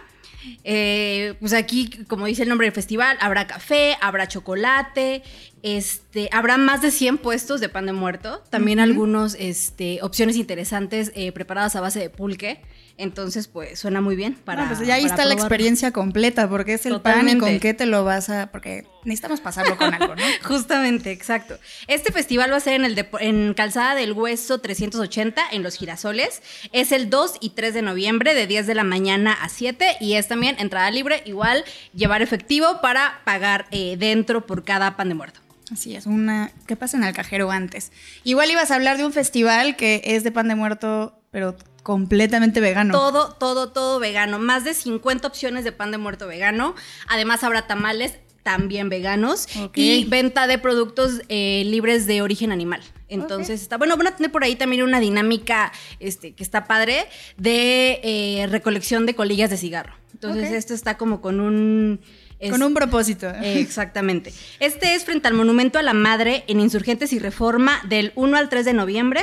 Eh, 0.63 1.35
pues 1.39 1.53
aquí, 1.53 1.91
como 2.07 2.25
dice 2.25 2.41
el 2.41 2.49
nombre 2.49 2.65
del 2.65 2.73
festival, 2.73 3.17
habrá 3.21 3.45
café, 3.45 3.97
habrá 4.01 4.27
chocolate, 4.27 5.21
este, 5.61 6.27
habrá 6.31 6.57
más 6.57 6.81
de 6.81 6.89
100 6.89 7.19
puestos 7.19 7.61
de 7.61 7.69
pan 7.69 7.85
de 7.85 7.93
muerto. 7.93 8.41
También 8.49 8.79
algunos 8.79 9.35
este, 9.37 9.99
opciones 10.01 10.37
interesantes 10.37 11.11
eh, 11.13 11.31
preparadas 11.31 11.75
a 11.75 11.81
base 11.81 11.99
de 11.99 12.09
pulque. 12.09 12.61
Entonces, 12.99 13.47
pues 13.47 13.79
suena 13.79 14.01
muy 14.01 14.15
bien 14.15 14.33
para. 14.35 14.63
Bueno, 14.63 14.75
pues 14.75 14.85
ya 14.87 14.95
ahí 14.95 15.03
para 15.03 15.13
está 15.15 15.25
la 15.25 15.33
experiencia 15.33 15.91
completa, 15.91 16.47
porque 16.49 16.73
es 16.73 16.85
el 16.85 16.99
pan 17.01 17.29
y 17.29 17.37
con 17.37 17.59
qué 17.59 17.73
te 17.73 17.85
lo 17.85 18.03
vas 18.03 18.29
a. 18.29 18.51
Porque 18.51 18.85
necesitamos 19.05 19.39
pasarlo 19.39 19.77
con 19.77 19.93
algo, 19.93 20.15
¿no? 20.15 20.23
Justamente, 20.43 21.11
exacto. 21.11 21.57
Este 21.87 22.11
festival 22.11 22.51
va 22.51 22.57
a 22.57 22.59
ser 22.59 22.73
en, 22.73 22.83
el 22.85 22.95
depo- 22.95 23.17
en 23.21 23.53
Calzada 23.53 23.95
del 23.95 24.11
Hueso 24.11 24.59
380, 24.59 25.41
en 25.53 25.63
Los 25.63 25.75
Girasoles. 25.77 26.41
Es 26.73 26.91
el 26.91 27.09
2 27.09 27.37
y 27.39 27.51
3 27.51 27.73
de 27.73 27.81
noviembre, 27.81 28.33
de 28.33 28.45
10 28.47 28.67
de 28.67 28.75
la 28.75 28.83
mañana 28.83 29.31
a 29.33 29.47
7. 29.49 29.95
Y 30.01 30.15
es 30.15 30.27
también 30.27 30.57
entrada 30.59 30.91
libre, 30.91 31.23
igual 31.25 31.63
llevar 31.95 32.21
efectivo 32.21 32.81
para 32.81 33.21
pagar 33.23 33.65
eh, 33.71 33.95
dentro 33.97 34.45
por 34.45 34.65
cada 34.65 34.97
pan 34.97 35.07
de 35.09 35.15
muerto. 35.15 35.39
Así 35.71 35.95
es, 35.95 36.05
una. 36.05 36.51
¿Qué 36.67 36.75
pasa 36.75 36.97
en 36.97 37.03
el 37.03 37.13
cajero 37.13 37.49
antes? 37.51 37.91
Igual 38.23 38.51
ibas 38.51 38.71
a 38.71 38.75
hablar 38.75 38.97
de 38.97 39.05
un 39.05 39.13
festival 39.13 39.75
que 39.75 40.01
es 40.03 40.23
de 40.23 40.31
pan 40.31 40.47
de 40.47 40.55
muerto, 40.55 41.21
pero 41.31 41.55
completamente 41.83 42.59
vegano. 42.61 42.93
Todo, 42.93 43.33
todo, 43.33 43.69
todo 43.71 43.99
vegano. 43.99 44.39
Más 44.39 44.63
de 44.63 44.73
50 44.73 45.27
opciones 45.27 45.63
de 45.63 45.71
pan 45.71 45.91
de 45.91 45.97
muerto 45.97 46.27
vegano. 46.27 46.75
Además 47.07 47.43
habrá 47.43 47.67
tamales 47.67 48.13
también 48.43 48.89
veganos 48.89 49.47
y 49.75 50.05
venta 50.05 50.47
de 50.47 50.57
productos 50.57 51.21
eh, 51.29 51.63
libres 51.65 52.07
de 52.07 52.21
origen 52.21 52.51
animal. 52.51 52.81
Entonces 53.07 53.61
está 53.61 53.77
bueno, 53.77 53.97
van 53.97 54.07
a 54.07 54.15
tener 54.15 54.31
por 54.31 54.43
ahí 54.43 54.55
también 54.55 54.81
una 54.83 54.99
dinámica 54.99 55.71
este, 55.99 56.33
que 56.33 56.43
está 56.43 56.65
padre 56.65 57.05
de 57.37 57.99
eh, 58.03 58.47
recolección 58.49 59.05
de 59.05 59.13
colillas 59.15 59.49
de 59.49 59.57
cigarro. 59.57 59.93
Entonces 60.13 60.51
esto 60.51 60.73
está 60.73 60.97
como 60.97 61.21
con 61.21 61.39
un 61.39 61.99
es- 62.39 62.51
Con 62.51 62.63
un 62.63 62.73
propósito. 62.73 63.27
eh, 63.29 63.59
Exactamente. 63.59 64.33
Este 64.61 64.95
es 64.95 65.03
frente 65.03 65.27
al 65.27 65.33
Monumento 65.33 65.77
a 65.77 65.83
la 65.83 65.93
Madre 65.93 66.45
en 66.47 66.61
Insurgentes 66.61 67.11
y 67.11 67.19
Reforma 67.19 67.81
del 67.89 68.13
1 68.15 68.37
al 68.37 68.47
3 68.47 68.63
de 68.65 68.73
noviembre. 68.73 69.21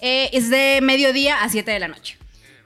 Eh, 0.00 0.30
es 0.32 0.50
de 0.50 0.80
mediodía 0.82 1.42
a 1.42 1.48
7 1.48 1.70
de 1.70 1.78
la 1.78 1.88
noche. 1.88 2.18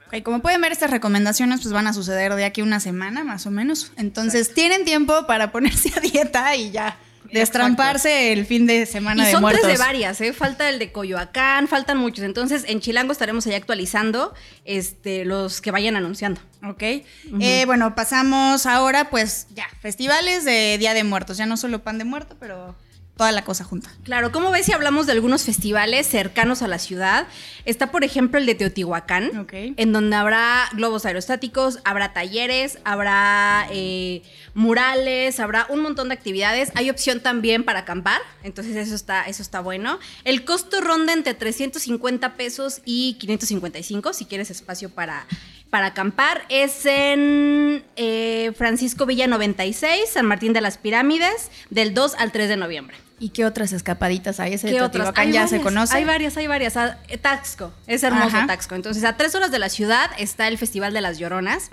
Ok, 0.07 0.23
como 0.23 0.41
pueden 0.41 0.59
ver, 0.61 0.71
estas 0.71 0.91
recomendaciones 0.91 1.61
pues 1.61 1.73
van 1.73 1.87
a 1.87 1.93
suceder 1.93 2.35
de 2.35 2.43
aquí 2.43 2.61
a 2.61 2.63
una 2.63 2.79
semana 2.79 3.23
más 3.23 3.45
o 3.45 3.51
menos. 3.51 3.93
Entonces 3.97 4.53
tienen 4.53 4.83
tiempo 4.83 5.25
para 5.27 5.51
ponerse 5.51 5.91
a 5.95 6.01
dieta 6.01 6.55
y 6.55 6.71
ya 6.71 6.97
destramparse 7.31 8.33
el 8.33 8.45
fin 8.45 8.67
de 8.67 8.85
semana 8.85 9.23
y 9.23 9.25
de 9.27 9.31
son 9.31 9.41
muertos. 9.41 9.61
tres 9.63 9.77
de 9.77 9.83
varias, 9.83 10.21
¿eh? 10.21 10.33
Falta 10.33 10.69
el 10.69 10.79
de 10.79 10.91
Coyoacán, 10.91 11.67
faltan 11.67 11.97
muchos. 11.97 12.25
Entonces, 12.25 12.65
en 12.67 12.81
Chilango 12.81 13.11
estaremos 13.11 13.45
ahí 13.47 13.53
actualizando 13.53 14.33
este, 14.65 15.25
los 15.25 15.61
que 15.61 15.71
vayan 15.71 15.95
anunciando. 15.95 16.41
Ok. 16.63 16.83
Eh, 16.83 17.63
bueno, 17.65 17.95
pasamos 17.95 18.65
ahora, 18.65 19.09
pues 19.09 19.47
ya, 19.55 19.67
festivales 19.81 20.45
de 20.45 20.77
Día 20.77 20.93
de 20.93 21.03
Muertos. 21.03 21.37
Ya 21.37 21.45
no 21.45 21.57
solo 21.57 21.83
pan 21.83 21.97
de 21.97 22.03
muerto, 22.03 22.35
pero 22.39 22.75
toda 23.21 23.31
la 23.31 23.43
cosa 23.43 23.63
junta. 23.63 23.87
Claro, 24.03 24.31
¿cómo 24.31 24.49
ves 24.49 24.65
si 24.65 24.71
hablamos 24.71 25.05
de 25.05 25.11
algunos 25.11 25.43
festivales 25.43 26.07
cercanos 26.07 26.63
a 26.63 26.67
la 26.67 26.79
ciudad? 26.79 27.27
Está, 27.65 27.91
por 27.91 28.03
ejemplo, 28.03 28.39
el 28.39 28.47
de 28.47 28.55
Teotihuacán, 28.55 29.47
en 29.51 29.93
donde 29.93 30.15
habrá 30.15 30.67
globos 30.73 31.05
aerostáticos, 31.05 31.77
habrá 31.83 32.13
talleres, 32.13 32.79
habrá 32.83 33.67
eh, 33.69 34.23
murales, 34.55 35.39
habrá 35.39 35.67
un 35.69 35.81
montón 35.81 36.07
de 36.07 36.15
actividades. 36.15 36.71
Hay 36.73 36.89
opción 36.89 37.19
también 37.19 37.63
para 37.63 37.81
acampar, 37.81 38.19
entonces 38.41 38.75
eso 38.75 38.95
está, 38.95 39.21
eso 39.25 39.43
está 39.43 39.59
bueno. 39.59 39.99
El 40.23 40.43
costo 40.43 40.81
ronda 40.81 41.13
entre 41.13 41.35
350 41.35 42.33
pesos 42.33 42.81
y 42.85 43.17
555, 43.19 44.13
si 44.13 44.25
quieres 44.25 44.49
espacio 44.49 44.89
para, 44.89 45.27
para 45.69 45.85
acampar. 45.87 46.43
Es 46.49 46.87
en 46.87 47.83
eh, 47.97 48.20
Francisco 48.61 49.07
Villa 49.07 49.25
96, 49.25 50.07
San 50.13 50.27
Martín 50.27 50.53
de 50.53 50.61
las 50.61 50.77
Pirámides, 50.77 51.49
del 51.71 51.95
2 51.95 52.13
al 52.19 52.31
3 52.31 52.47
de 52.47 52.57
noviembre. 52.57 52.95
¿Y 53.17 53.29
qué 53.29 53.43
otras 53.43 53.73
escapaditas 53.73 54.39
hay? 54.39 54.53
Ese 54.53 54.69
¿Qué 54.69 54.83
otras? 54.83 55.13
Hay 55.15 55.31
ya 55.31 55.47
se 55.47 55.55
varias, 55.55 55.63
conoce. 55.63 55.97
Hay 55.97 56.05
varias, 56.05 56.37
hay 56.37 56.45
varias. 56.45 56.77
Ah, 56.77 56.99
eh, 57.07 57.17
Taxco, 57.17 57.73
es 57.87 58.03
hermoso 58.03 58.37
Ajá. 58.37 58.45
Taxco. 58.45 58.75
Entonces, 58.75 59.03
a 59.03 59.17
tres 59.17 59.33
horas 59.33 59.49
de 59.49 59.57
la 59.57 59.67
ciudad 59.67 60.11
está 60.19 60.47
el 60.47 60.59
Festival 60.59 60.93
de 60.93 61.01
las 61.01 61.17
Lloronas. 61.17 61.71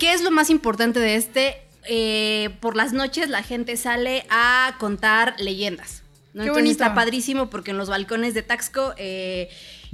¿Qué 0.00 0.12
es 0.12 0.22
lo 0.22 0.32
más 0.32 0.50
importante 0.50 0.98
de 0.98 1.14
este? 1.14 1.62
Eh, 1.88 2.56
por 2.58 2.74
las 2.74 2.92
noches 2.92 3.28
la 3.28 3.44
gente 3.44 3.76
sale 3.76 4.26
a 4.30 4.74
contar 4.80 5.36
leyendas. 5.38 6.02
¿no? 6.34 6.42
Qué 6.42 6.48
Entonces 6.48 6.54
bonito. 6.54 6.82
está 6.82 6.92
padrísimo 6.92 7.50
porque 7.50 7.70
en 7.70 7.78
los 7.78 7.88
balcones 7.88 8.34
de 8.34 8.42
Taxco 8.42 8.94
eh, 8.96 9.48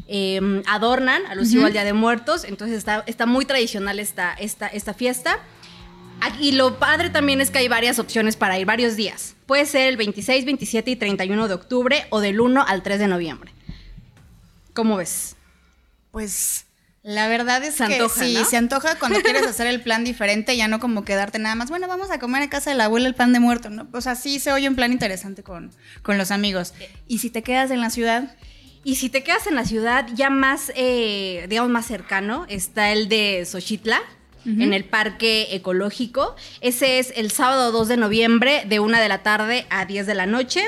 eh, 0.08 0.62
adornan, 0.66 1.26
alusivo 1.26 1.66
al 1.66 1.74
Día 1.74 1.84
de 1.84 1.92
Muertos. 1.92 2.44
Entonces 2.44 2.78
está, 2.78 3.04
está 3.06 3.26
muy 3.26 3.44
tradicional 3.44 3.98
esta, 3.98 4.32
esta, 4.32 4.66
esta 4.66 4.94
fiesta. 4.94 5.40
Y 6.40 6.52
lo 6.52 6.78
padre 6.78 7.10
también 7.10 7.40
es 7.40 7.50
que 7.50 7.58
hay 7.58 7.68
varias 7.68 7.98
opciones 7.98 8.36
para 8.36 8.58
ir, 8.58 8.66
varios 8.66 8.96
días. 8.96 9.36
Puede 9.46 9.64
ser 9.66 9.88
el 9.88 9.96
26, 9.96 10.44
27 10.44 10.90
y 10.90 10.96
31 10.96 11.48
de 11.48 11.54
octubre 11.54 12.06
o 12.10 12.20
del 12.20 12.40
1 12.40 12.64
al 12.66 12.82
3 12.82 12.98
de 12.98 13.06
noviembre. 13.08 13.52
¿Cómo 14.74 14.96
ves? 14.96 15.36
Pues 16.10 16.66
la 17.02 17.28
verdad 17.28 17.62
es 17.62 17.76
Se 17.76 17.86
que 17.86 18.08
sí, 18.08 18.34
¿no? 18.34 18.44
se 18.44 18.56
antoja 18.56 18.98
cuando 18.98 19.20
quieres 19.20 19.46
hacer 19.46 19.68
el 19.68 19.80
plan 19.80 20.02
diferente, 20.04 20.56
ya 20.56 20.66
no 20.66 20.80
como 20.80 21.04
quedarte 21.04 21.38
nada 21.38 21.54
más, 21.54 21.70
bueno, 21.70 21.86
vamos 21.86 22.10
a 22.10 22.18
comer 22.18 22.42
en 22.42 22.48
casa 22.48 22.70
de 22.70 22.76
la 22.76 22.86
abuela 22.86 23.06
el 23.06 23.14
pan 23.14 23.32
de 23.32 23.38
muerto, 23.38 23.70
¿no? 23.70 23.86
O 23.92 24.00
sea, 24.00 24.16
sí 24.16 24.40
se 24.40 24.52
oye 24.52 24.68
un 24.68 24.74
plan 24.74 24.92
interesante 24.92 25.42
con, 25.42 25.70
con 26.02 26.18
los 26.18 26.30
amigos. 26.32 26.74
Y 27.06 27.18
si 27.18 27.30
te 27.30 27.42
quedas 27.42 27.70
en 27.70 27.80
la 27.80 27.90
ciudad, 27.90 28.36
Y 28.82 28.96
si 28.96 29.08
te 29.08 29.24
quedas 29.24 29.48
en 29.48 29.56
la 29.56 29.64
ciudad, 29.64 30.06
ya 30.14 30.30
más, 30.30 30.70
eh, 30.76 31.46
digamos, 31.48 31.70
más 31.72 31.86
cercano, 31.86 32.46
está 32.48 32.92
el 32.92 33.08
de 33.08 33.44
Xochitla, 33.44 34.00
en 34.46 34.72
el 34.72 34.84
Parque 34.84 35.48
Ecológico. 35.50 36.36
Ese 36.60 36.98
es 36.98 37.12
el 37.16 37.30
sábado 37.30 37.72
2 37.72 37.88
de 37.88 37.96
noviembre, 37.96 38.64
de 38.66 38.80
1 38.80 38.98
de 38.98 39.08
la 39.08 39.22
tarde 39.22 39.66
a 39.70 39.84
10 39.84 40.06
de 40.06 40.14
la 40.14 40.26
noche. 40.26 40.62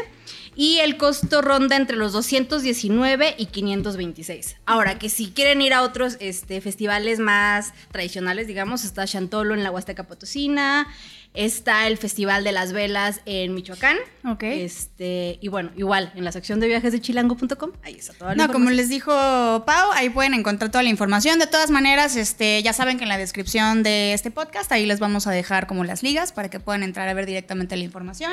Y 0.57 0.81
el 0.81 0.97
costo 0.97 1.41
ronda 1.41 1.77
entre 1.77 1.97
los 1.97 2.13
219 2.13 3.37
y 3.39 3.47
526. 3.47 4.57
Ahora, 4.67 4.99
que 4.99 5.09
si 5.09 5.31
quieren 5.31 5.63
ir 5.63 5.73
a 5.73 5.83
otros 5.83 6.17
este, 6.19 6.61
festivales 6.61 7.21
más 7.21 7.73
tradicionales, 7.93 8.49
digamos, 8.49 8.85
está 8.85 9.07
Chantolo 9.07 9.55
en 9.55 9.63
la 9.63 9.71
Huasteca 9.71 10.09
Potosina, 10.09 10.89
está 11.35 11.87
el 11.87 11.97
Festival 11.97 12.45
de 12.45 12.53
las 12.53 12.73
Velas 12.73 13.21
en 13.25 13.55
Michoacán. 13.55 13.97
Ok. 14.25 14.43
Este, 14.43 15.39
y 15.41 15.49
bueno, 15.49 15.71
igual, 15.77 16.13
en 16.15 16.25
la 16.25 16.33
sección 16.33 16.61
de 16.61 16.67
viajes 16.67 16.93
de 16.93 17.01
chilango.com, 17.01 17.73
ahí 17.83 17.95
está 17.95 18.13
toda 18.15 18.35
la 18.35 18.47
No, 18.47 18.53
como 18.53 18.71
les 18.71 18.89
dijo 18.89 19.13
Pau, 19.13 19.91
ahí 19.95 20.11
pueden 20.11 20.35
encontrar 20.35 20.71
toda 20.71 20.83
la 20.83 20.91
información. 20.91 21.39
De 21.39 21.47
todas 21.47 21.71
maneras, 21.71 22.17
este, 22.17 22.63
ya 22.63 22.73
saben 22.73 22.99
que 22.99 23.05
en 23.05 23.09
la 23.09 23.19
descripción 23.19 23.83
de 23.83 24.13
este 24.13 24.31
podcast 24.31 24.71
ahí 24.73 24.87
les 24.87 24.99
vamos 24.99 25.27
a 25.27 25.31
dejar 25.31 25.67
como 25.67 25.85
las 25.85 26.03
ligas 26.03 26.33
para 26.33 26.51
que 26.51 26.61
puedan 26.61 26.83
entrar 26.83 27.09
a 27.09 27.15
ver 27.15 27.27
directamente 27.27 27.77
la 27.77 27.85
información. 27.85 28.33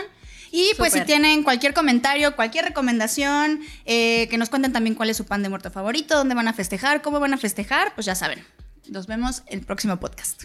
Y 0.51 0.71
pues 0.77 0.93
si 0.93 1.01
tienen 1.01 1.43
cualquier 1.43 1.73
comentario, 1.73 2.35
cualquier 2.35 2.65
recomendación, 2.65 3.59
eh, 3.85 4.27
que 4.29 4.37
nos 4.37 4.49
cuenten 4.49 4.71
también 4.71 4.95
cuál 4.95 5.09
es 5.09 5.17
su 5.17 5.25
pan 5.25 5.43
de 5.43 5.49
muerto 5.49 5.69
favorito, 5.69 6.15
dónde 6.15 6.33
van 6.33 6.47
a 6.47 6.53
festejar, 6.53 7.01
cómo 7.01 7.19
van 7.19 7.33
a 7.33 7.37
festejar, 7.37 7.93
pues 7.93 8.05
ya 8.05 8.15
saben. 8.15 8.43
Nos 8.87 9.07
vemos 9.07 9.43
el 9.47 9.61
próximo 9.61 9.97
podcast. 9.97 10.43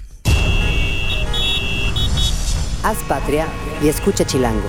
Haz 2.83 3.03
patria 3.05 3.47
y 3.83 3.88
escucha 3.88 4.25
Chilango. 4.25 4.69